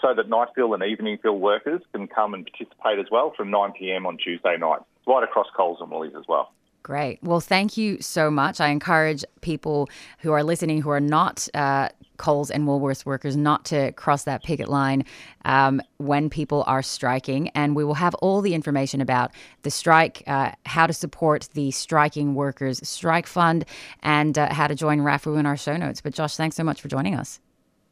[0.00, 3.50] so that night fill and evening fill workers can come and participate as well from
[3.50, 6.52] 9pm on Tuesday night, right across Coles and Woolies as well.
[6.84, 7.18] Great.
[7.22, 8.60] Well, thank you so much.
[8.60, 13.64] I encourage people who are listening who are not uh, Coles and Woolworths workers not
[13.66, 15.06] to cross that picket line
[15.46, 17.48] um, when people are striking.
[17.54, 19.32] And we will have all the information about
[19.62, 23.64] the strike, uh, how to support the striking workers strike fund,
[24.02, 26.02] and uh, how to join RAFFWU in our show notes.
[26.02, 27.40] But Josh, thanks so much for joining us.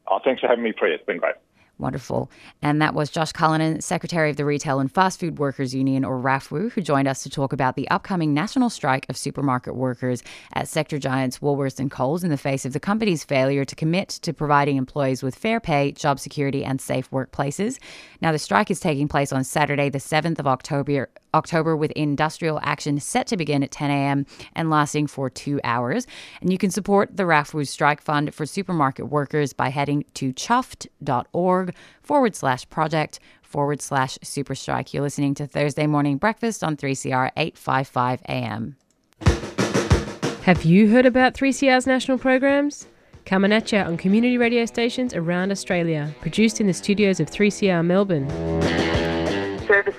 [0.07, 0.95] Oh, thanks for having me, Priya.
[0.95, 1.35] It's been great.
[1.83, 2.31] Wonderful.
[2.61, 6.17] And that was Josh Cullinan, Secretary of the Retail and Fast Food Workers Union, or
[6.17, 10.23] RAFFWU, who joined us to talk about the upcoming national strike of supermarket workers
[10.53, 14.07] at sector giants Woolworths and Coles in the face of the company's failure to commit
[14.07, 17.79] to providing employees with fair pay, job security, and safe workplaces.
[18.21, 22.59] Now, the strike is taking place on Saturday, the 7th of October, October with industrial
[22.63, 24.25] action set to begin at 10 a.m.
[24.55, 26.07] and lasting for two hours.
[26.41, 31.72] And you can support the RAFFWU Strike Fund for supermarket workers by heading to chuffed.org
[32.01, 34.93] forward slash project forward slash super strike.
[34.93, 38.75] You're listening to Thursday Morning Breakfast on 3CR 855 AM.
[40.43, 42.87] Have you heard about 3CR's national programs?
[43.25, 47.85] Coming at you on community radio stations around Australia, produced in the studios of 3CR
[47.85, 48.27] Melbourne.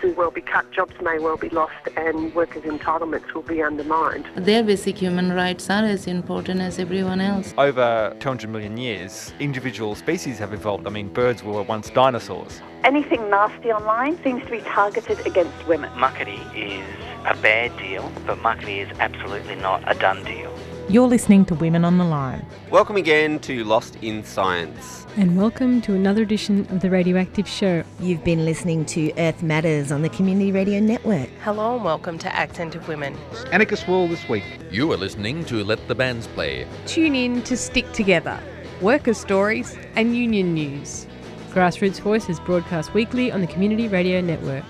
[0.05, 4.27] Services will be cut, jobs may well be lost, and workers' entitlements will be undermined.
[4.37, 7.55] Their basic human rights are as important as everyone else.
[7.57, 10.87] Over 200 million years, individual species have evolved.
[10.87, 12.61] I mean, birds were once dinosaurs.
[12.83, 15.91] Anything nasty online seems to be targeted against women.
[15.93, 16.87] Muckaty is
[17.25, 20.54] a bad deal, but Muckaty is absolutely not a done deal.
[20.91, 22.45] You're listening to Women on the Line.
[22.71, 25.07] Welcome again to Lost in Science.
[25.17, 27.85] And welcome to another edition of The Radioactive Show.
[28.01, 31.31] You've been listening to Earth Matters on the Community Radio Network.
[31.43, 33.17] Hello and welcome to Accent of Women.
[33.51, 34.45] Anarchist World this week.
[34.71, 36.67] You are listening to Let the Bands Play.
[36.85, 38.39] Tune in to Stick Together,
[38.83, 41.07] worker stories, and union news.
[41.53, 44.65] Grassroots Voice is broadcast weekly on the Community Radio Network.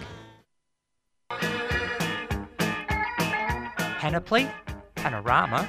[3.98, 4.48] Panoply,
[4.94, 5.68] panorama,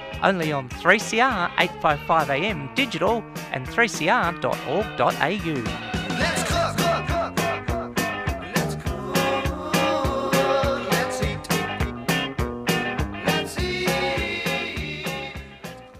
[0.23, 4.31] only on 3CR 855am digital and 3cr.org.au.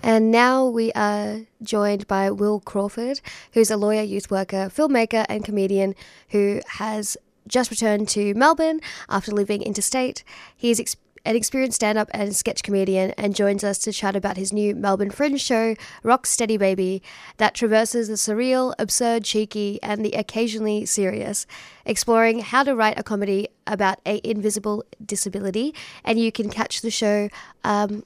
[0.03, 3.22] And now we are joined by Will Crawford,
[3.53, 5.95] who's a lawyer, youth worker, filmmaker, and comedian
[6.32, 7.15] who has
[7.47, 10.24] just returned to Melbourne after living interstate.
[10.55, 10.95] He is ex-
[11.26, 14.76] an experienced stand up and sketch comedian and joins us to chat about his new
[14.76, 17.01] Melbourne Fringe show, Rocksteady Baby,
[17.38, 21.45] that traverses the surreal, absurd, cheeky, and the occasionally serious,
[21.86, 25.74] exploring how to write a comedy about a invisible disability.
[26.03, 27.30] And you can catch the show
[27.63, 28.03] um,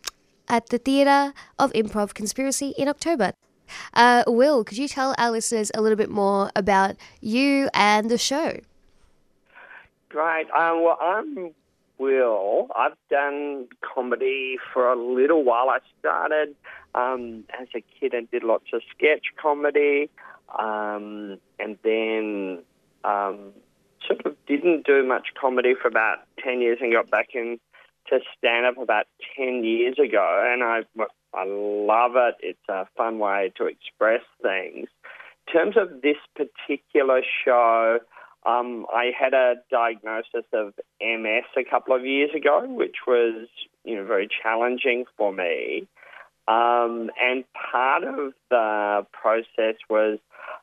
[0.47, 3.33] at the Theatre of Improv Conspiracy in October.
[3.93, 8.17] Uh, Will, could you tell our listeners a little bit more about you and the
[8.17, 8.59] show?
[10.09, 10.49] Great.
[10.51, 11.53] Um, well, I'm
[11.97, 12.67] Will.
[12.75, 15.69] I've done comedy for a little while.
[15.69, 16.55] I started
[16.93, 20.09] um, as a kid and did lots of sketch comedy,
[20.57, 22.63] um, and then
[23.03, 23.53] um,
[24.07, 28.65] sort of didn't do much comedy for about 10 years and got back into stand
[28.65, 29.05] up about
[29.37, 30.43] 10 years ago.
[30.51, 30.81] And I,
[31.33, 32.35] I love it.
[32.41, 34.87] It's a fun way to express things.
[35.47, 37.99] In terms of this particular show,
[38.45, 43.47] um, I had a diagnosis of MS a couple of years ago, which was
[43.83, 45.87] you know very challenging for me.
[46.47, 50.19] Um, and part of the process was,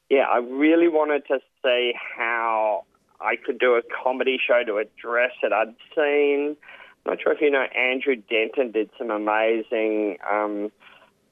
[0.09, 2.85] yeah, I really wanted to see how
[3.21, 5.53] I could do a comedy show to address it.
[5.53, 6.57] I'd seen,
[7.05, 10.71] I'm not sure if you know, Andrew Denton did some amazing um,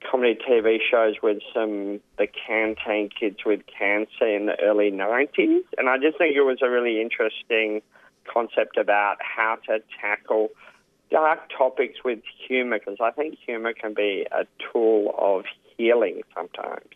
[0.09, 5.63] comedy TV shows with some the canteen kids with cancer in the early 90s.
[5.79, 7.83] And I just think it was a really interesting
[8.33, 10.49] concept about how to tackle
[11.11, 15.45] dark topics with humour because I think humour can be a tool of
[15.77, 16.87] healing sometimes.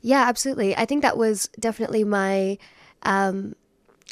[0.00, 0.76] Yeah, absolutely.
[0.76, 2.58] I think that was definitely my.
[3.02, 3.54] Um,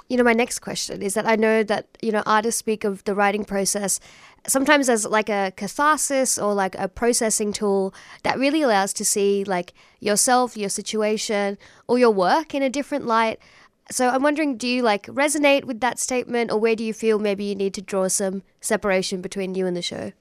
[0.08, 3.04] you know, my next question is that I know that, you know, artists speak of
[3.04, 4.00] the writing process
[4.46, 9.44] sometimes as like a catharsis or like a processing tool that really allows to see
[9.44, 13.38] like yourself, your situation, or your work in a different light.
[13.90, 17.18] So I'm wondering, do you like resonate with that statement, or where do you feel
[17.18, 20.12] maybe you need to draw some separation between you and the show?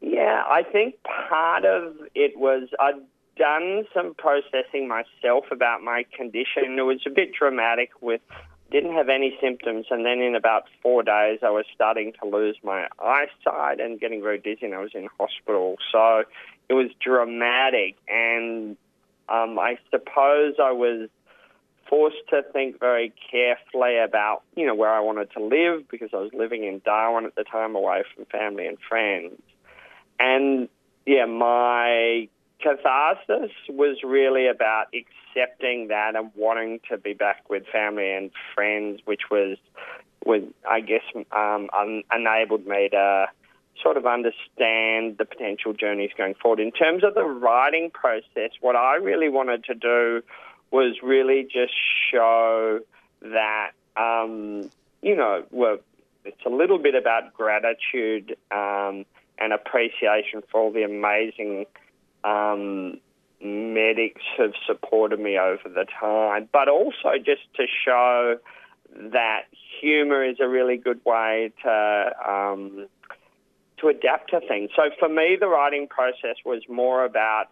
[0.00, 2.94] Yeah, I think part of it was I'd
[3.36, 6.78] done some processing myself about my condition.
[6.78, 8.20] It was a bit dramatic with
[8.72, 12.56] didn't have any symptoms and then in about four days I was starting to lose
[12.64, 15.76] my eyesight and getting very dizzy and I was in hospital.
[15.92, 16.24] So
[16.68, 18.76] it was dramatic and
[19.28, 21.08] um, I suppose I was
[21.88, 26.16] forced to think very carefully about, you know, where I wanted to live because I
[26.16, 29.34] was living in Darwin at the time away from family and friends.
[30.18, 30.68] And
[31.04, 32.28] yeah, my
[32.62, 39.00] catharsis was really about accepting that and wanting to be back with family and friends,
[39.04, 39.58] which was,
[40.24, 41.02] was I guess,
[41.32, 43.26] um, un- enabled me to
[43.82, 46.60] sort of understand the potential journeys going forward.
[46.60, 50.22] In terms of the writing process, what I really wanted to do
[50.70, 51.72] was really just
[52.10, 52.80] show
[53.22, 54.70] that, um,
[55.02, 55.44] you know,
[56.24, 59.04] it's a little bit about gratitude um,
[59.38, 61.66] and appreciation for all the amazing
[62.24, 62.98] um,
[63.40, 68.38] medics have supported me over the time, but also just to show
[68.94, 69.42] that
[69.80, 72.86] humour is a really good way to um,
[73.78, 74.70] to adapt to things.
[74.76, 77.46] So for me, the writing process was more about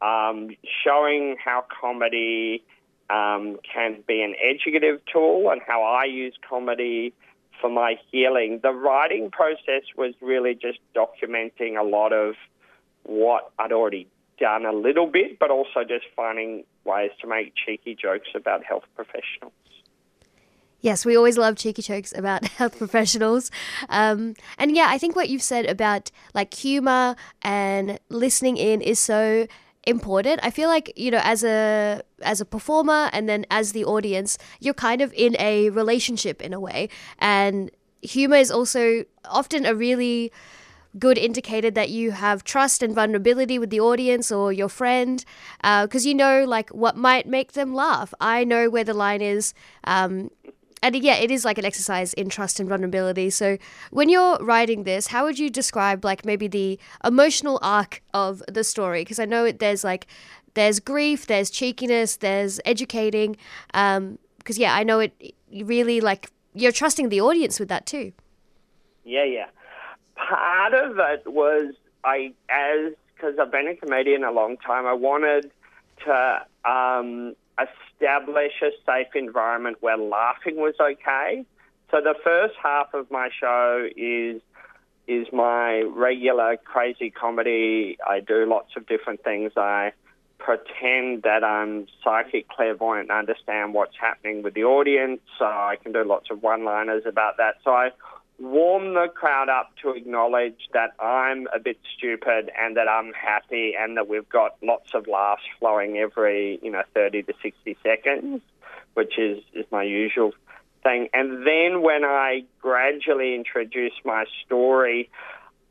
[0.00, 0.50] um,
[0.84, 2.62] showing how comedy
[3.10, 7.12] um, can be an educative tool and how I use comedy
[7.60, 8.60] for my healing.
[8.62, 12.34] The writing process was really just documenting a lot of
[13.04, 17.96] what I'd already done a little bit, but also just finding ways to make cheeky
[18.00, 19.52] jokes about health professionals.
[20.80, 23.50] Yes, we always love cheeky jokes about health professionals.
[23.88, 28.98] Um, and yeah, I think what you've said about like humor and listening in is
[28.98, 29.46] so
[29.86, 30.40] important.
[30.42, 34.36] I feel like, you know, as a as a performer and then as the audience,
[34.60, 36.90] you're kind of in a relationship in a way.
[37.18, 37.70] And
[38.02, 40.32] humor is also often a really
[40.98, 45.24] good indicator that you have trust and vulnerability with the audience or your friend
[45.60, 48.14] because uh, you know like what might make them laugh.
[48.20, 50.30] I know where the line is um,
[50.82, 53.30] and yeah it is like an exercise in trust and vulnerability.
[53.30, 53.58] So
[53.90, 58.64] when you're writing this how would you describe like maybe the emotional arc of the
[58.64, 59.02] story?
[59.02, 60.06] Because i know there's like
[60.54, 63.36] there's grief there's cheekiness there's educating
[63.72, 64.18] because um,
[64.56, 68.12] yeah i know it really like you're trusting the audience with that too.
[69.04, 69.46] Yeah yeah
[70.28, 74.92] part of it was I, as because I've been a comedian a long time, I
[74.92, 75.50] wanted
[76.04, 81.44] to um, establish a safe environment where laughing was okay.
[81.90, 84.40] So the first half of my show is
[85.06, 87.98] is my regular crazy comedy.
[88.08, 89.52] I do lots of different things.
[89.54, 89.92] I
[90.38, 95.20] pretend that I'm psychic clairvoyant and understand what's happening with the audience.
[95.38, 97.56] So I can do lots of one-liners about that.
[97.64, 97.90] So I
[98.38, 103.74] warm the crowd up to acknowledge that I'm a bit stupid and that I'm happy
[103.78, 108.42] and that we've got lots of laughs flowing every, you know, 30 to 60 seconds,
[108.94, 110.32] which is, is my usual
[110.82, 111.08] thing.
[111.12, 115.10] And then when I gradually introduce my story,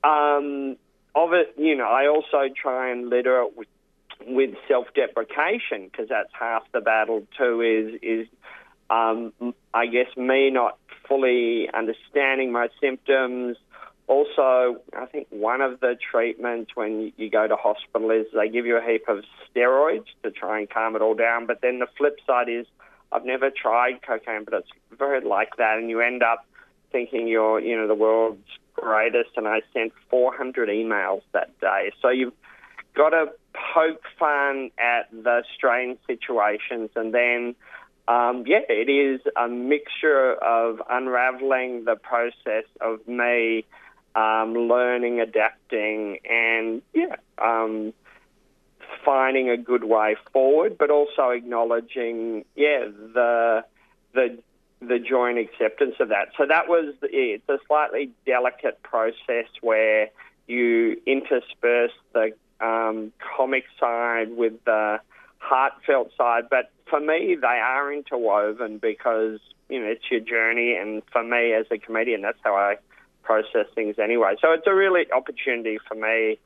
[0.04, 0.78] um,
[1.16, 3.68] of it, you know, I also try and litter it with,
[4.26, 7.62] with self-deprecation because that's half the battle too.
[7.62, 8.28] Is is
[8.90, 9.34] um,
[9.74, 13.58] I guess me not fully understanding my symptoms.
[14.08, 18.66] Also, I think one of the treatments when you go to hospital is they give
[18.66, 21.46] you a heap of steroids to try and calm it all down.
[21.46, 22.66] But then the flip side is
[23.12, 26.46] I've never tried cocaine, but it's very like that, and you end up
[26.92, 29.32] thinking you're, you know, the world's greatest.
[29.38, 31.92] And I sent 400 emails that day.
[32.02, 32.34] So you've
[32.96, 33.32] got to
[33.74, 37.56] poke fun at the strange situations, and then
[38.08, 43.66] um, yeah, it is a mixture of unraveling the process of me
[44.16, 47.94] um, learning, adapting, and yeah, um,
[49.06, 53.64] finding a good way forward, but also acknowledging yeah the
[54.14, 54.38] the
[54.82, 56.30] the joint acceptance of that.
[56.38, 60.10] So that was it's a slightly delicate process where
[60.48, 65.00] you intersperse the um, comic side with the
[65.44, 69.40] heartfelt side, but for me, they are interwoven because
[69.70, 72.78] you know it's your journey, and for me as a comedian, that's how I
[73.24, 74.36] process things anyway.
[74.42, 76.40] So it's a really opportunity for me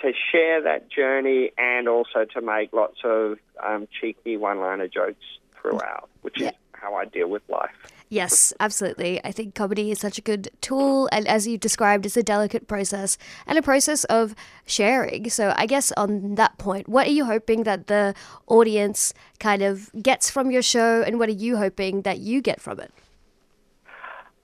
[0.00, 5.24] to share that journey and also to make lots of um, cheeky one-liner jokes
[5.60, 6.48] throughout, which yeah.
[6.48, 7.91] is how I deal with life.
[8.12, 9.24] Yes, absolutely.
[9.24, 12.68] I think comedy is such a good tool, and as you described, it's a delicate
[12.68, 13.16] process
[13.46, 14.34] and a process of
[14.66, 15.30] sharing.
[15.30, 18.14] So, I guess on that point, what are you hoping that the
[18.48, 22.60] audience kind of gets from your show, and what are you hoping that you get
[22.60, 22.92] from it?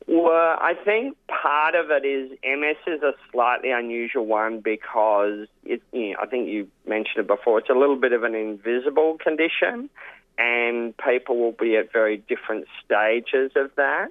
[0.06, 5.82] Well, I think part of it is MS is a slightly unusual one because it,
[5.92, 7.58] you know, I think you mentioned it before.
[7.58, 9.90] It's a little bit of an invisible condition,
[10.38, 14.08] and people will be at very different stages of that.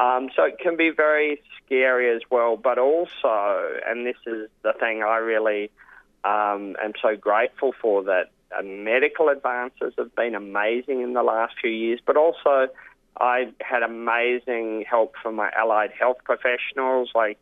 [0.00, 2.56] Um, so it can be very scary as well.
[2.56, 5.70] But also, and this is the thing I really
[6.24, 11.54] um, am so grateful for that uh, medical advances have been amazing in the last
[11.60, 12.68] few years, but also
[13.20, 17.10] I had amazing help from my allied health professionals.
[17.14, 17.38] Like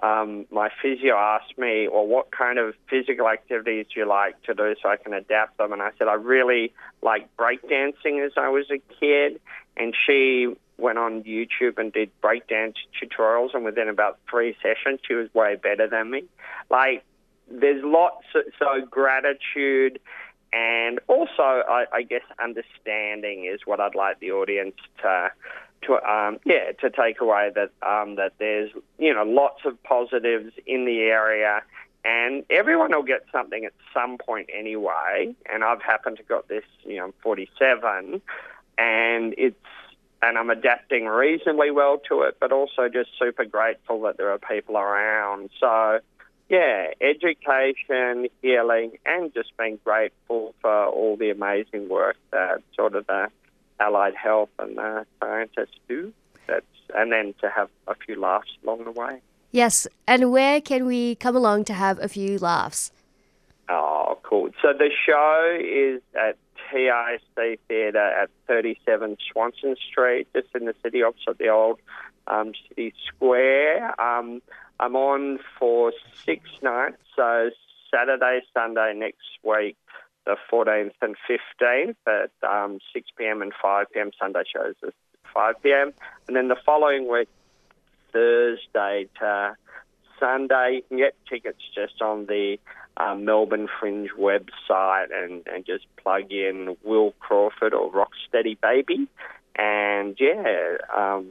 [0.00, 4.54] um, my physio asked me, well, what kind of physical activities do you like to
[4.54, 5.72] do so I can adapt them?
[5.72, 9.40] And I said, I really like breakdancing as I was a kid.
[9.76, 13.54] And she went on YouTube and did breakdance tutorials.
[13.54, 16.24] And within about three sessions, she was way better than me.
[16.70, 17.04] Like,
[17.50, 20.00] there's lots, of, so gratitude
[20.52, 25.30] and also, I, I, guess understanding is what I'd like the audience to,
[25.86, 30.52] to um, yeah, to take away that um, that there's you know lots of positives
[30.66, 31.62] in the area,
[32.04, 35.34] and everyone will get something at some point anyway.
[35.52, 38.20] And I've happened to got this, you know, I'm 47,
[38.78, 39.56] and it's
[40.22, 44.38] and I'm adapting reasonably well to it, but also just super grateful that there are
[44.38, 45.50] people around.
[45.60, 46.00] So
[46.48, 53.06] yeah, education, healing, and just being grateful for all the amazing work that sort of
[53.06, 53.28] the
[53.80, 56.12] allied health and the scientists do.
[56.46, 59.20] That's and then to have a few laughs along the way.
[59.50, 62.92] Yes, and where can we come along to have a few laughs?
[63.68, 64.50] Oh, cool.
[64.62, 66.36] So the show is at
[66.70, 71.78] TIC Theatre at 37 Swanston Street, just in the city opposite the old
[72.26, 73.98] um, city square.
[74.00, 74.42] Um,
[74.78, 75.92] I'm on for
[76.24, 77.50] six nights, so
[77.90, 79.76] Saturday, Sunday next week,
[80.26, 83.40] the 14th and 15th at um, 6 p.m.
[83.40, 84.10] and 5 p.m.
[84.20, 84.92] Sunday shows at
[85.32, 85.92] 5 p.m.
[86.26, 87.28] And then the following week,
[88.12, 89.56] Thursday to
[90.18, 92.58] Sunday, you can get tickets just on the
[92.96, 99.08] um, Melbourne Fringe website and, and just plug in Will Crawford or Rocksteady Baby.
[99.56, 101.28] And yeah, um,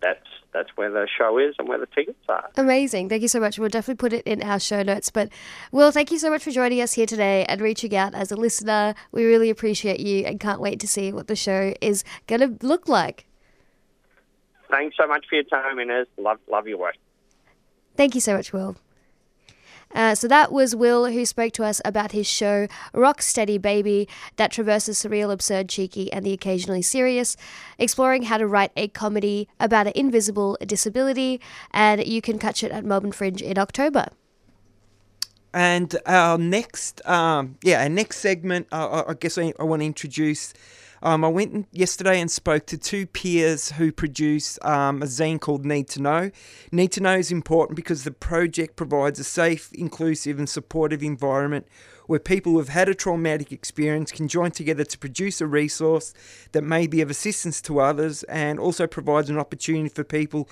[0.00, 2.48] that's that's where the show is and where the tickets are.
[2.56, 3.08] Amazing.
[3.08, 3.58] Thank you so much.
[3.58, 5.10] We'll definitely put it in our show notes.
[5.10, 5.30] But
[5.70, 8.36] Will, thank you so much for joining us here today and reaching out as a
[8.36, 8.94] listener.
[9.10, 12.66] We really appreciate you and can't wait to see what the show is going to
[12.66, 13.26] look like.
[14.70, 16.06] Thanks so much for your time, Inez.
[16.16, 16.96] Love love your work.
[17.96, 18.76] Thank you so much, Will.
[19.94, 24.50] Uh, so that was Will who spoke to us about his show Rocksteady Baby that
[24.50, 27.36] traverses surreal, absurd, cheeky, and the occasionally serious,
[27.78, 31.40] exploring how to write a comedy about an invisible disability.
[31.72, 34.08] And you can catch it at Melbourne Fringe in October.
[35.54, 39.86] And our next, um, yeah, our next segment, uh, I guess I, I want to
[39.86, 40.54] introduce
[41.02, 45.64] um, I went yesterday and spoke to two peers who produce um, a zine called
[45.64, 46.30] Need to Know.
[46.70, 51.66] Need to Know is important because the project provides a safe, inclusive, and supportive environment
[52.06, 56.12] where people who've had a traumatic experience can join together to produce a resource
[56.52, 60.48] that may be of assistance to others and also provides an opportunity for people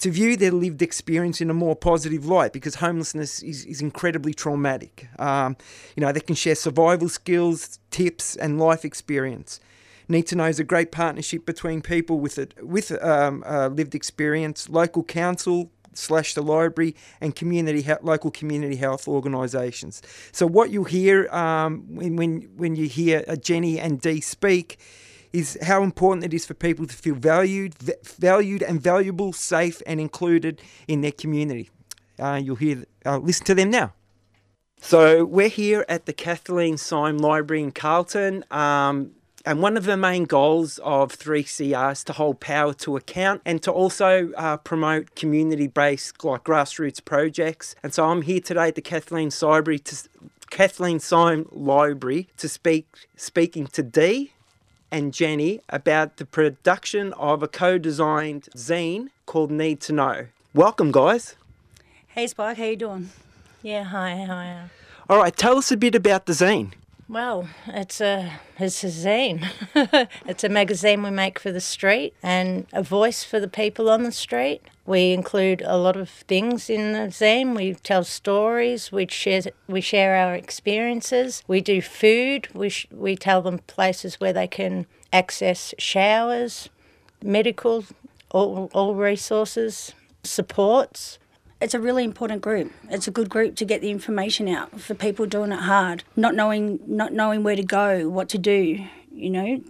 [0.00, 4.34] to view their lived experience in a more positive light because homelessness is, is incredibly
[4.34, 5.08] traumatic.
[5.18, 5.56] Um,
[5.96, 9.60] you know, they can share survival skills, tips, and life experience.
[10.08, 13.94] Need to Know is a great partnership between people with it with um, uh, lived
[13.94, 20.02] experience, local council slash the library, and community local community health organisations.
[20.32, 24.78] So what you'll hear um, when, when when you hear uh, Jenny and Dee speak
[25.32, 27.74] is how important it is for people to feel valued,
[28.04, 31.70] valued and valuable, safe and included in their community.
[32.20, 33.92] Uh, you'll hear, uh, listen to them now.
[34.80, 38.44] So we're here at the Kathleen Syme Library in Carlton.
[38.52, 39.10] Um,
[39.46, 43.62] and one of the main goals of 3CR is to hold power to account and
[43.62, 47.76] to also uh, promote community based, like grassroots projects.
[47.82, 49.96] And so I'm here today at the Kathleen Library to
[50.48, 54.32] Kathleen Syme Library to speak speaking to Dee
[54.90, 60.26] and Jenny about the production of a co-designed zine called Need to Know.
[60.54, 61.34] Welcome, guys.
[62.06, 62.56] Hey, Spike.
[62.56, 63.10] How you doing?
[63.62, 63.84] Yeah.
[63.84, 64.24] Hi.
[64.24, 64.70] Hi.
[65.10, 65.36] All right.
[65.36, 66.72] Tell us a bit about the zine.
[67.08, 69.46] Well, it's a it's a zine.
[70.26, 74.04] it's a magazine we make for the street and a voice for the people on
[74.04, 74.62] the street.
[74.86, 77.54] We include a lot of things in the zine.
[77.54, 78.90] We tell stories.
[78.90, 81.42] We share we share our experiences.
[81.46, 82.48] We do food.
[82.54, 86.70] We sh- we tell them places where they can access showers,
[87.22, 87.84] medical,
[88.30, 91.18] all all resources, supports
[91.60, 92.72] it's a really important group.
[92.90, 96.34] It's a good group to get the information out for people doing it hard, not
[96.34, 98.84] knowing not knowing where to go, what to do.
[99.12, 99.62] You know,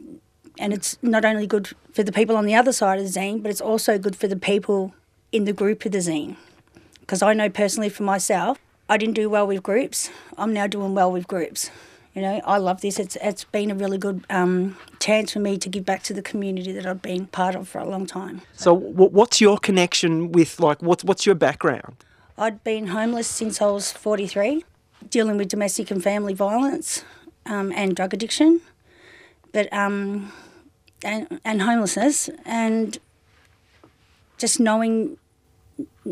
[0.59, 3.43] and it's not only good for the people on the other side of the zine,
[3.43, 4.94] but it's also good for the people
[5.32, 6.36] in the group of the zine.
[7.01, 8.59] Because I know personally for myself,
[8.89, 10.11] I didn't do well with groups.
[10.39, 11.70] I'm now doing well with groups.
[12.15, 13.01] You know, I love this.
[13.01, 16.23] It's it's been a really good um, chance for me to give back to the
[16.23, 18.43] community that I've been part of for a long time.
[18.53, 21.97] So, wh- what's your connection with like what's what's your background?
[22.39, 24.65] I'd been homeless since I was 43,
[25.11, 27.05] dealing with domestic and family violence
[27.47, 28.61] um, and drug addiction,
[29.53, 30.32] but um,
[31.03, 32.99] and and homelessness and
[34.39, 35.16] just knowing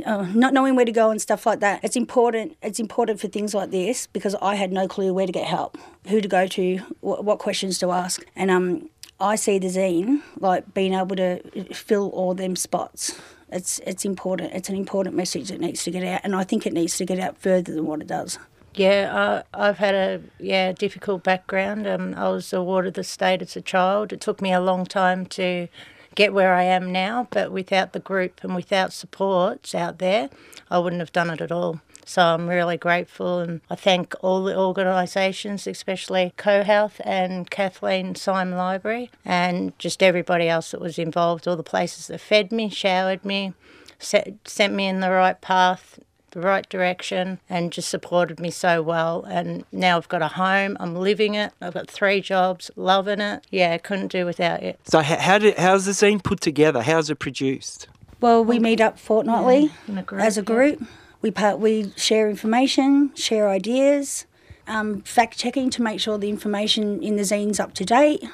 [0.04, 1.80] uh, not knowing where to go and stuff like that.
[1.82, 2.56] It's important.
[2.62, 5.78] It's important for things like this because I had no clue where to get help,
[6.08, 8.88] who to go to, what, what questions to ask, and um,
[9.20, 11.40] I see the zine like being able to
[11.74, 13.20] fill all them spots.
[13.50, 14.52] It's it's important.
[14.54, 17.04] It's an important message that needs to get out, and I think it needs to
[17.04, 18.38] get out further than what it does.
[18.74, 21.86] Yeah, uh, I've had a yeah difficult background.
[21.86, 24.12] Um, I was awarded the state as a child.
[24.12, 25.68] It took me a long time to
[26.14, 30.30] get where I am now, but without the group and without supports out there,
[30.70, 31.80] I wouldn't have done it at all.
[32.04, 38.52] So I'm really grateful and I thank all the organisations, especially cohealth and Kathleen Syme
[38.52, 43.24] Library and just everybody else that was involved, all the places that fed me, showered
[43.24, 43.54] me,
[43.98, 46.00] set, sent me in the right path,
[46.32, 49.24] the right direction and just supported me so well.
[49.28, 53.46] And now I've got a home, I'm living it, I've got three jobs, loving it.
[53.50, 54.80] Yeah, I couldn't do without it.
[54.84, 56.82] So, how, how did how's the zine put together?
[56.82, 57.88] How's it produced?
[58.20, 60.82] Well, we meet up fortnightly in a group, as a group.
[61.22, 64.26] We part, we share information, share ideas,
[64.66, 68.24] um, fact checking to make sure the information in the zine's up to date.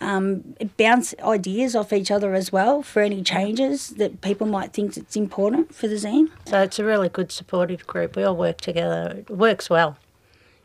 [0.00, 4.94] Um, bounce ideas off each other as well for any changes that people might think
[4.96, 6.28] it's important for the zine.
[6.46, 8.14] So it's a really good supportive group.
[8.14, 9.24] We all work together.
[9.26, 9.96] It works well.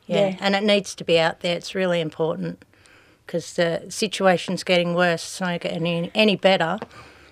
[0.06, 0.36] Yeah, Yeah.
[0.42, 1.56] and it needs to be out there.
[1.56, 2.66] It's really important
[3.26, 5.24] because the situation's getting worse.
[5.24, 6.78] It's not getting any, any better,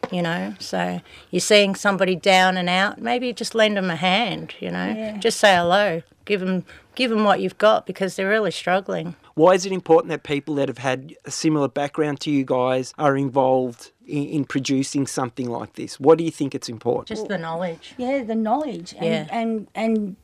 [0.09, 0.55] you know.
[0.59, 1.01] So
[1.31, 4.88] you're seeing somebody down and out, maybe just lend them a hand, you know.
[4.95, 5.17] Yeah.
[5.17, 6.01] Just say hello.
[6.23, 6.63] Give them,
[6.95, 9.15] give them what you've got because they're really struggling.
[9.39, 12.93] Why is it important that people that have had a similar background to you guys
[12.97, 15.97] are involved in, in producing something like this?
[15.97, 17.07] What do you think it's important?
[17.07, 17.93] Just the knowledge.
[17.97, 19.27] Yeah, the knowledge and Yeah.
[19.31, 20.17] and, and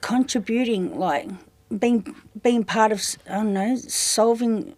[0.00, 1.28] contributing, like
[1.78, 3.00] being being part of
[3.30, 4.74] I don't know solving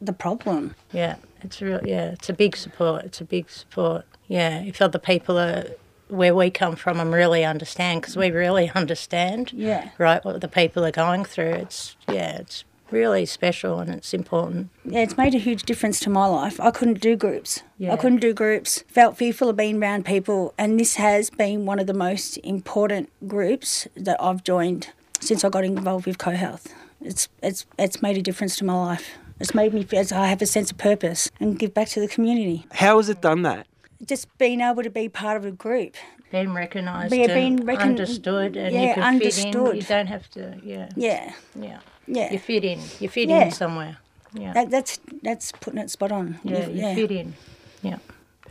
[0.00, 0.76] the problem.
[0.92, 1.80] Yeah, it's real.
[1.84, 3.04] Yeah, it's a big support.
[3.06, 4.06] It's a big support.
[4.28, 5.64] Yeah, if other people are
[6.06, 9.52] where we come from and really understand, because we really understand.
[9.52, 9.90] Yeah.
[9.98, 11.54] Right, what the people are going through.
[11.66, 12.62] It's yeah, it's
[12.92, 14.68] really special and it's important.
[14.84, 16.60] Yeah, it's made a huge difference to my life.
[16.60, 17.62] I couldn't do groups.
[17.78, 17.92] Yeah.
[17.92, 18.84] I couldn't do groups.
[18.88, 23.10] Felt fearful of being around people, and this has been one of the most important
[23.28, 24.88] groups that I've joined
[25.20, 26.72] since I got involved with cohealth.
[27.00, 29.16] It's it's it's made a difference to my life.
[29.38, 32.00] It's made me feel as I have a sense of purpose and give back to
[32.00, 32.66] the community.
[32.72, 33.66] How has it done that?
[34.04, 35.94] Just being able to be part of a group.
[36.30, 39.46] Being recognised Yeah, and being recon- understood, and yeah, you can fit in.
[39.46, 39.76] understood.
[39.76, 40.60] You don't have to.
[40.62, 40.88] Yeah.
[40.94, 41.32] Yeah.
[41.58, 41.80] Yeah.
[42.10, 42.32] Yeah.
[42.32, 42.80] You fit in.
[43.00, 43.44] You fit Yeah.
[43.44, 43.98] in somewhere.
[44.32, 44.52] Yeah.
[44.52, 46.38] That, that's that's putting it spot on.
[46.44, 46.66] yeah.
[46.68, 47.34] You fit in.
[47.82, 47.98] Yeah.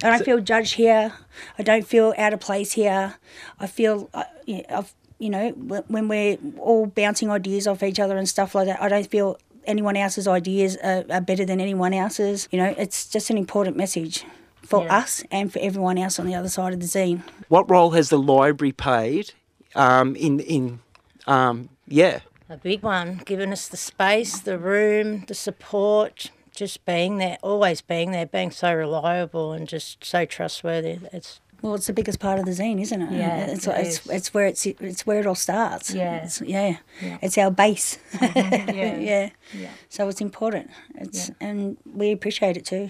[0.03, 1.13] I don't feel judged here.
[1.57, 3.15] I don't feel out of place here.
[3.59, 5.49] I feel, uh, yeah, I've, you know,
[5.89, 9.37] when we're all bouncing ideas off each other and stuff like that, I don't feel
[9.65, 12.47] anyone else's ideas are, are better than anyone else's.
[12.51, 14.23] You know, it's just an important message
[14.63, 14.97] for Yeah.
[14.99, 17.21] us and for everyone else on the other side of the zine.
[17.49, 19.33] What role has the library played
[19.75, 20.79] um, in in
[21.27, 22.19] um, yeah?
[22.49, 27.81] A big one, giving us the space, the room, the support, just being there, always
[27.81, 30.97] being there, being so reliable and just so trustworthy.
[31.13, 33.11] It's Well, it's the biggest part of the zine, isn't it?
[33.11, 34.09] Yeah, it's it it's, is.
[34.09, 35.93] it's where it's it's where it all starts.
[35.93, 36.15] Yeah.
[36.17, 37.17] It's- yeah, Yeah.
[37.21, 37.99] it's our base.
[38.13, 38.69] Mm-hmm.
[38.75, 38.97] yeah.
[38.97, 39.29] yeah.
[39.53, 39.69] Yeah.
[39.89, 40.71] So it's important.
[40.95, 42.89] It's and we appreciate it too.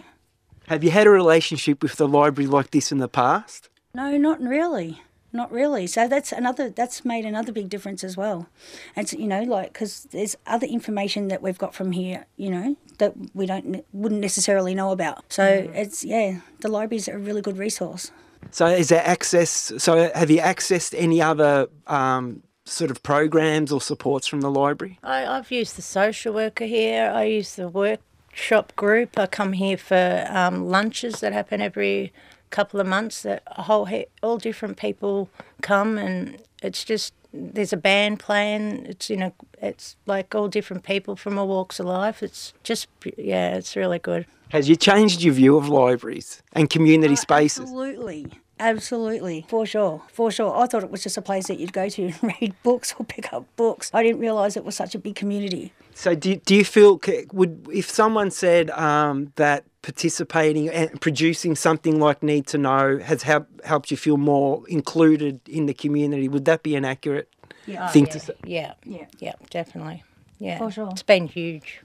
[0.68, 3.70] Have you had a relationship with the library like this in the past?
[3.94, 5.02] No, not really.
[5.32, 5.86] Not really.
[5.86, 6.70] So that's another.
[6.70, 8.50] That's made another big difference as well.
[8.96, 12.26] It's you know like because there's other information that we've got from here.
[12.36, 15.32] You know that we don't wouldn't necessarily know about.
[15.32, 18.12] So it's yeah, the library's a really good resource.
[18.52, 19.72] So is there access?
[19.78, 24.98] So have you accessed any other um, sort of programs or supports from the library?
[25.04, 27.12] I, I've used the social worker here.
[27.14, 29.20] I use the workshop group.
[29.20, 32.14] I come here for um, lunches that happen every
[32.50, 33.22] couple of months.
[33.22, 35.30] That a whole he- all different people
[35.62, 38.86] come, and it's just there's a band playing.
[38.86, 42.24] It's you know it's like all different people from all walks of life.
[42.24, 44.26] It's just yeah, it's really good.
[44.50, 47.62] Has you changed your view of libraries and community oh, spaces?
[47.62, 48.28] Absolutely.
[48.60, 50.56] Absolutely, for sure, for sure.
[50.56, 53.06] I thought it was just a place that you'd go to and read books or
[53.06, 53.90] pick up books.
[53.94, 55.74] I didn't realise it was such a big community.
[55.94, 57.00] So do, do you feel
[57.34, 63.24] would if someone said um, that participating and producing something like Need to Know has
[63.24, 67.30] help, helped you feel more included in the community, would that be an accurate
[67.66, 67.88] yeah.
[67.90, 68.12] thing yeah.
[68.12, 68.34] to say?
[68.44, 70.04] Yeah, yeah, yeah, definitely.
[70.38, 70.90] Yeah, For sure.
[70.92, 71.82] It's been huge.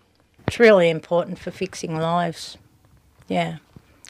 [0.47, 2.57] It's really important for fixing lives.
[3.29, 3.57] Yeah,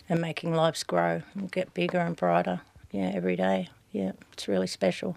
[0.09, 2.61] and making lives grow and get bigger and brighter.
[2.91, 3.69] Yeah, every day.
[3.93, 5.17] Yeah, it's really special.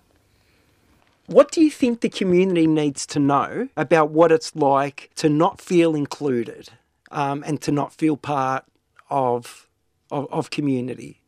[1.27, 5.59] What do you think the community needs to know about what it's like to not
[5.59, 6.69] feel included
[7.11, 8.65] um, and to not feel part
[9.09, 9.67] of,
[10.09, 11.21] of, of community?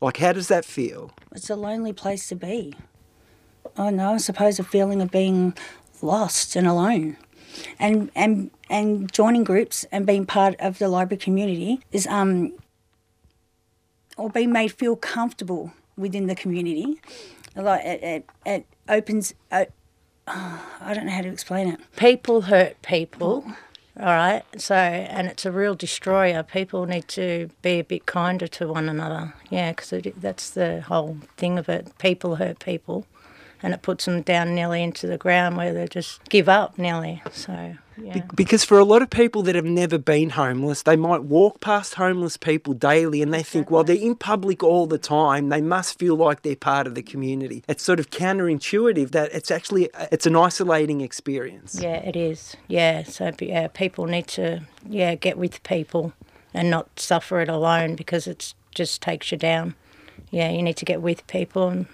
[0.00, 1.12] Like, how does that feel?
[1.34, 2.74] It's a lonely place to be.
[3.76, 5.54] I know, I suppose a feeling of being
[6.02, 7.16] lost and alone.
[7.78, 12.54] And and and joining groups and being part of the library community is um
[14.16, 17.00] or being made feel comfortable within the community.
[17.54, 19.34] Like it, it, it opens.
[19.50, 19.66] Uh,
[20.26, 21.80] I don't know how to explain it.
[21.96, 23.44] People hurt people.
[23.98, 24.42] All right.
[24.56, 26.42] So, and it's a real destroyer.
[26.42, 29.34] People need to be a bit kinder to one another.
[29.50, 31.96] Yeah, because that's the whole thing of it.
[31.98, 33.06] People hurt people,
[33.62, 37.22] and it puts them down nearly into the ground where they just give up nearly.
[37.32, 38.14] So, yeah.
[38.14, 41.60] Be- because for a lot of people that have never been homeless, they might walk
[41.60, 45.48] past homeless people daily and they think, well, they're in public all the time.
[45.48, 47.62] They must feel like they're part of the community.
[47.68, 51.78] It's sort of counterintuitive that it's actually uh, it's an isolating experience.
[51.80, 52.56] Yeah, it is.
[52.68, 56.12] Yeah, so yeah, people need to yeah get with people
[56.54, 59.74] and not suffer it alone because it just takes you down.
[60.32, 61.86] Yeah, you need to get with people and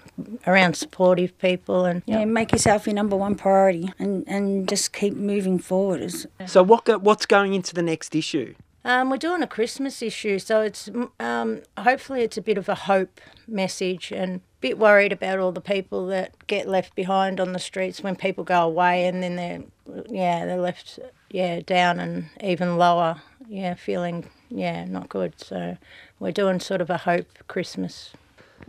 [0.47, 5.13] around supportive people and yeah, make yourself your number one priority and, and just keep
[5.13, 6.11] moving forward.
[6.47, 8.55] So what go, what's going into the next issue?
[8.85, 10.89] Um, we're doing a Christmas issue, so it's
[11.19, 15.51] um, hopefully it's a bit of a hope message and a bit worried about all
[15.51, 19.35] the people that get left behind on the streets when people go away and then
[19.35, 19.63] they're
[20.07, 20.97] yeah they're left
[21.29, 25.33] yeah down and even lower yeah feeling yeah not good.
[25.41, 25.77] So
[26.19, 28.13] we're doing sort of a hope Christmas.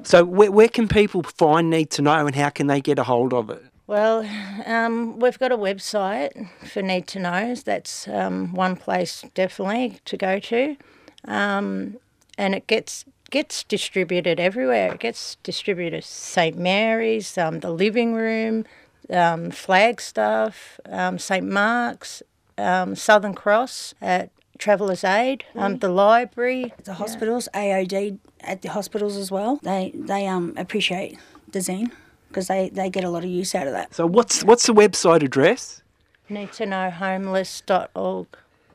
[0.03, 3.05] So where, where can people find Need to Know and how can they get a
[3.05, 3.63] hold of it?
[3.87, 4.25] Well,
[4.67, 7.65] um, we've got a website for Need to Knows.
[7.65, 10.77] That's um, one place definitely to go to,
[11.25, 11.97] um,
[12.39, 14.95] and it gets gets distributed everywhere.
[14.95, 18.65] It gets distributed St Mary's, um, the living room,
[19.09, 22.23] um, Flagstaff, um, St Mark's,
[22.57, 24.31] Southern Cross at
[24.61, 27.83] Traveller's Aid, the library, the hospitals, yeah.
[27.83, 29.59] AOD at the hospitals as well.
[29.63, 31.19] They they um appreciate
[31.51, 31.91] the zine
[32.29, 33.95] because they, they get a lot of use out of that.
[33.95, 35.83] So what's what's the website address?
[36.29, 38.27] Need to know homeless.org.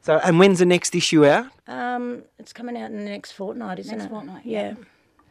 [0.01, 1.47] So and when's the next issue out?
[1.67, 4.11] Um, it's coming out in the next fortnight, isn't next it?
[4.11, 4.45] Next fortnight.
[4.45, 4.73] Yeah.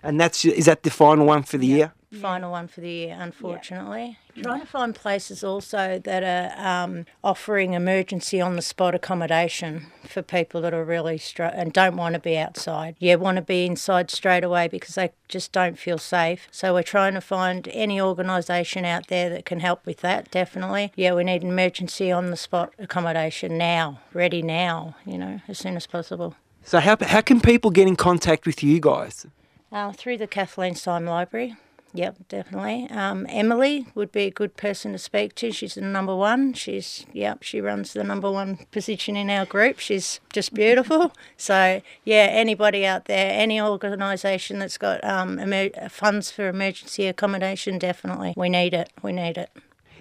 [0.05, 1.76] And that's is that the final one for the yeah.
[1.76, 1.93] year?
[2.20, 4.18] Final one for the year, unfortunately.
[4.36, 4.43] Yeah.
[4.44, 10.22] Trying to find places also that are um, offering emergency on the spot accommodation for
[10.22, 12.94] people that are really str- and don't want to be outside.
[13.01, 16.47] Yeah, want to be inside straight away because they just don't feel safe.
[16.52, 20.31] So we're trying to find any organisation out there that can help with that.
[20.31, 20.93] Definitely.
[20.94, 24.94] Yeah, we need emergency on the spot accommodation now, ready now.
[25.05, 26.36] You know, as soon as possible.
[26.62, 29.26] So how how can people get in contact with you guys?
[29.75, 31.57] Uh, through the Kathleen Syme Library.
[31.95, 32.89] Yep, definitely.
[32.91, 35.51] Um, Emily would be a good person to speak to.
[35.51, 36.53] She's the number one.
[36.53, 39.81] She's yep, she runs the number one position in our group.
[39.81, 41.13] She's just beautiful.
[41.37, 47.77] so yeah, anybody out there, any organisation that's got um, emer- funds for emergency accommodation,
[47.77, 48.93] definitely, we need it.
[49.03, 49.51] We need it.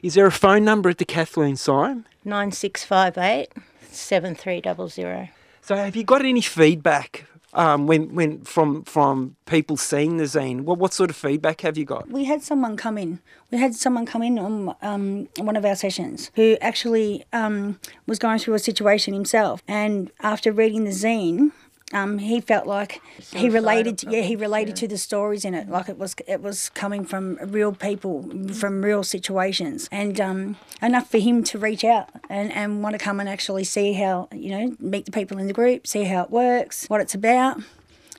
[0.03, 2.05] Is there a phone number at the Kathleen Syme?
[2.23, 3.49] Nine six five eight
[3.89, 5.29] seven three double zero.
[5.61, 10.61] So have you got any feedback um, when when from from people seeing the zine?
[10.61, 12.09] What what sort of feedback have you got?
[12.09, 13.19] We had someone come in.
[13.51, 18.19] We had someone come in on um, one of our sessions who actually um, was
[18.19, 21.51] going through a situation himself, and after reading the zine.
[21.91, 23.01] Um, he felt like
[23.33, 26.41] he related, to, yeah, he related to the stories in it, like it was it
[26.41, 28.23] was coming from real people,
[28.53, 32.99] from real situations, and um, enough for him to reach out and, and want to
[32.99, 36.23] come and actually see how you know meet the people in the group, see how
[36.23, 37.61] it works, what it's about,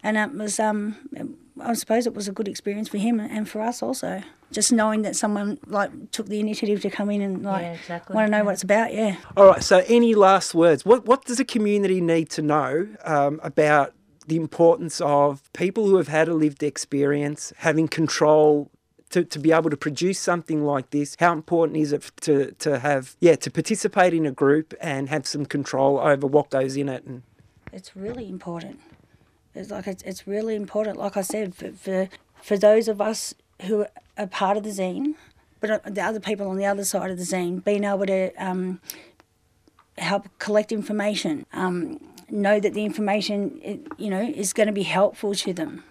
[0.04, 0.96] and it was um,
[1.60, 4.22] I suppose it was a good experience for him and for us also.
[4.50, 8.14] Just knowing that someone like took the initiative to come in and like Yeah, exactly.
[8.14, 9.16] want to know what it's about, yeah.
[9.36, 9.62] All right.
[9.62, 10.84] So any last words?
[10.84, 13.92] What what does a community need to know um, about
[14.26, 18.70] the importance of people who have had a lived experience having control?
[19.10, 22.80] To, to be able to produce something like this, how important is it to, to
[22.80, 26.88] have, yeah, to participate in a group and have some control over what goes in
[26.88, 27.04] it?
[27.04, 27.22] And
[27.72, 28.80] It's really important.
[29.54, 30.96] It's like it's, it's really important.
[30.96, 32.08] Like I said, for, for
[32.42, 33.86] for those of us who
[34.18, 35.14] are part of the zine,
[35.60, 38.30] but uh, the other people on the other side of the zine, being able to
[38.44, 38.80] um,
[39.96, 45.34] help collect information, um, know that the information, you know, is going to be helpful
[45.34, 45.84] to them.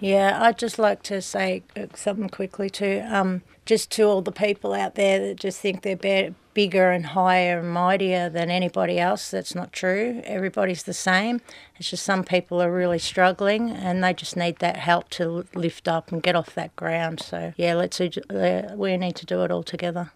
[0.00, 3.02] Yeah, I'd just like to say uh, something quickly too.
[3.08, 7.04] Um, just to all the people out there that just think they're be- bigger and
[7.04, 10.22] higher and mightier than anybody else, that's not true.
[10.24, 11.42] Everybody's the same.
[11.76, 15.86] It's just some people are really struggling and they just need that help to lift
[15.86, 17.20] up and get off that ground.
[17.20, 20.12] So yeah, let's uh, we need to do it all together.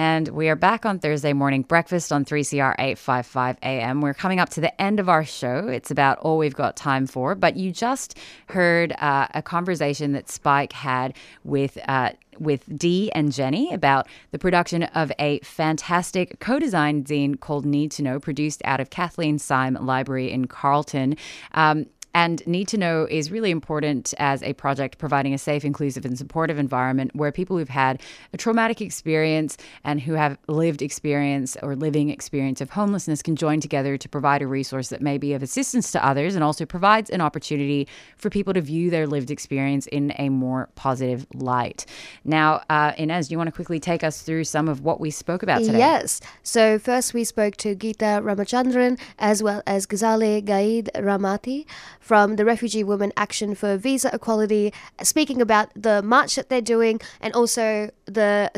[0.00, 4.00] And we are back on Thursday morning breakfast on 3CR 855 AM.
[4.00, 5.68] We're coming up to the end of our show.
[5.68, 7.34] It's about all we've got time for.
[7.34, 8.16] But you just
[8.46, 11.14] heard uh, a conversation that Spike had
[11.44, 11.76] with.
[11.86, 17.66] Uh, with Dee and Jenny about the production of a fantastic co designed zine called
[17.66, 21.18] Need to Know, produced out of Kathleen Syme Library in Carlton.
[21.52, 26.04] Um, and Need to Know is really important as a project providing a safe, inclusive,
[26.04, 31.56] and supportive environment where people who've had a traumatic experience and who have lived experience
[31.62, 35.32] or living experience of homelessness can join together to provide a resource that may be
[35.32, 39.30] of assistance to others and also provides an opportunity for people to view their lived
[39.30, 41.86] experience in a more positive light.
[42.24, 45.10] Now, uh, Inez, do you want to quickly take us through some of what we
[45.10, 45.78] spoke about today?
[45.78, 46.20] Yes.
[46.42, 51.66] So, first we spoke to Geetha Ramachandran as well as Ghazaleh Ghaed Rahmati
[52.00, 54.72] from the Refugee Women Action for Visa Equality,
[55.02, 58.50] speaking about the march that they're doing and also the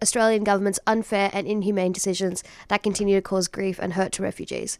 [0.00, 4.78] Australian government's unfair and inhumane decisions that continue to cause grief and hurt to refugees.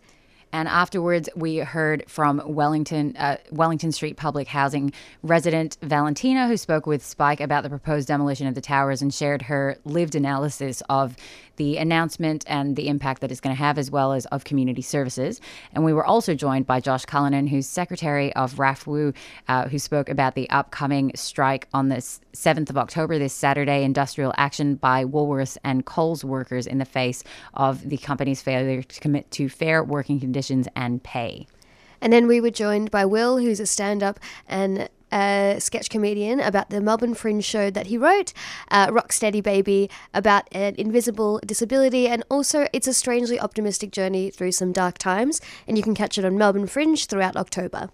[0.55, 4.93] And afterwards, we heard from Wellington uh, Wellington Street Public Housing
[5.25, 9.43] resident Valentina, who spoke with Spike about the proposed demolition of the towers and shared
[9.43, 11.17] her lived analysis of
[11.57, 14.81] the announcement and the impact that it's going to have, as well as of community
[14.81, 15.41] services.
[15.73, 19.13] And we were also joined by Josh Cullinan, who's secretary of RAFFWU,
[19.49, 22.01] uh, who spoke about the upcoming strike on the
[22.35, 27.23] 7th of October, this Saturday, industrial action by Woolworths and Coles workers in the face
[27.55, 31.47] of the company's failure to commit to fair working conditions and pay.
[32.01, 36.41] And then we were joined by Will, who's a stand up and a sketch comedian
[36.41, 38.33] about the Melbourne Fringe show that he wrote,
[38.71, 44.53] uh, Rocksteady Baby, about an invisible disability, and also it's a strangely optimistic journey through
[44.53, 45.41] some dark times.
[45.67, 47.91] And you can catch it on Melbourne Fringe throughout October.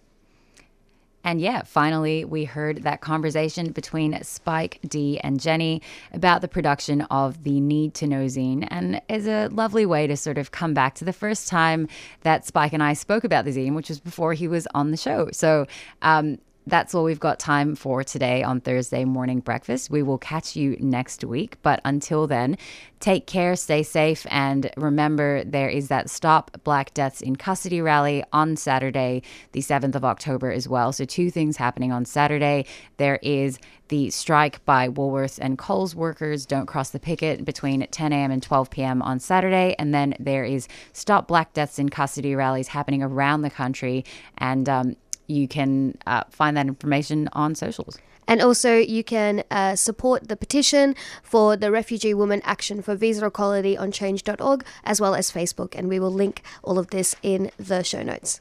[1.24, 5.82] And yeah, finally, we heard that conversation between Spike, Dee and Jenny
[6.12, 10.16] about the production of the Need to Know zine, and is a lovely way to
[10.16, 11.88] sort of come back to the first time
[12.22, 14.96] that Spike and I spoke about the zine, which was before he was on the
[14.96, 15.28] show.
[15.32, 15.66] So
[16.02, 19.90] um, that's all we've got time for today on Thursday morning breakfast.
[19.90, 21.56] We will catch you next week.
[21.62, 22.58] But until then,
[23.00, 28.22] take care, stay safe, and remember there is that Stop Black Deaths in Custody rally
[28.32, 29.22] on Saturday,
[29.52, 30.92] the 7th of October, as well.
[30.92, 32.66] So, two things happening on Saturday.
[32.98, 33.58] There is
[33.88, 36.46] the strike by Woolworths and Coles workers.
[36.46, 38.30] Don't cross the picket between 10 a.m.
[38.30, 39.02] and 12 p.m.
[39.02, 39.74] on Saturday.
[39.78, 44.04] And then there is Stop Black Deaths in Custody rallies happening around the country.
[44.38, 44.96] And um,
[45.30, 47.98] you can uh, find that information on socials.
[48.30, 53.26] And also, you can uh, support the petition for the Refugee Women Action for Visa
[53.26, 55.74] Equality on change.org, as well as Facebook.
[55.76, 58.40] And we will link all of this in the show notes.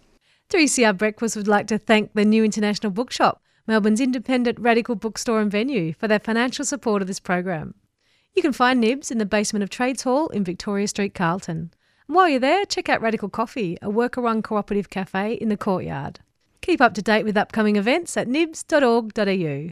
[0.50, 5.52] 3CR Breakfast would like to thank the New International Bookshop, Melbourne's independent radical bookstore and
[5.52, 7.74] venue, for their financial support of this program.
[8.34, 11.72] You can find Nibs in the basement of Trades Hall in Victoria Street, Carlton.
[12.08, 15.58] And while you're there, check out Radical Coffee, a worker run cooperative cafe in the
[15.58, 16.20] courtyard.
[16.62, 19.72] Keep up to date with upcoming events at nibs.org.au.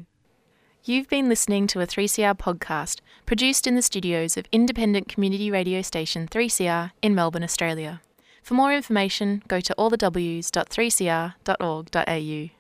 [0.84, 5.82] You've been listening to a 3CR podcast produced in the studios of independent community radio
[5.82, 8.02] station 3CR in Melbourne, Australia.
[8.42, 12.57] For more information, go to allthews.3cr.org.au.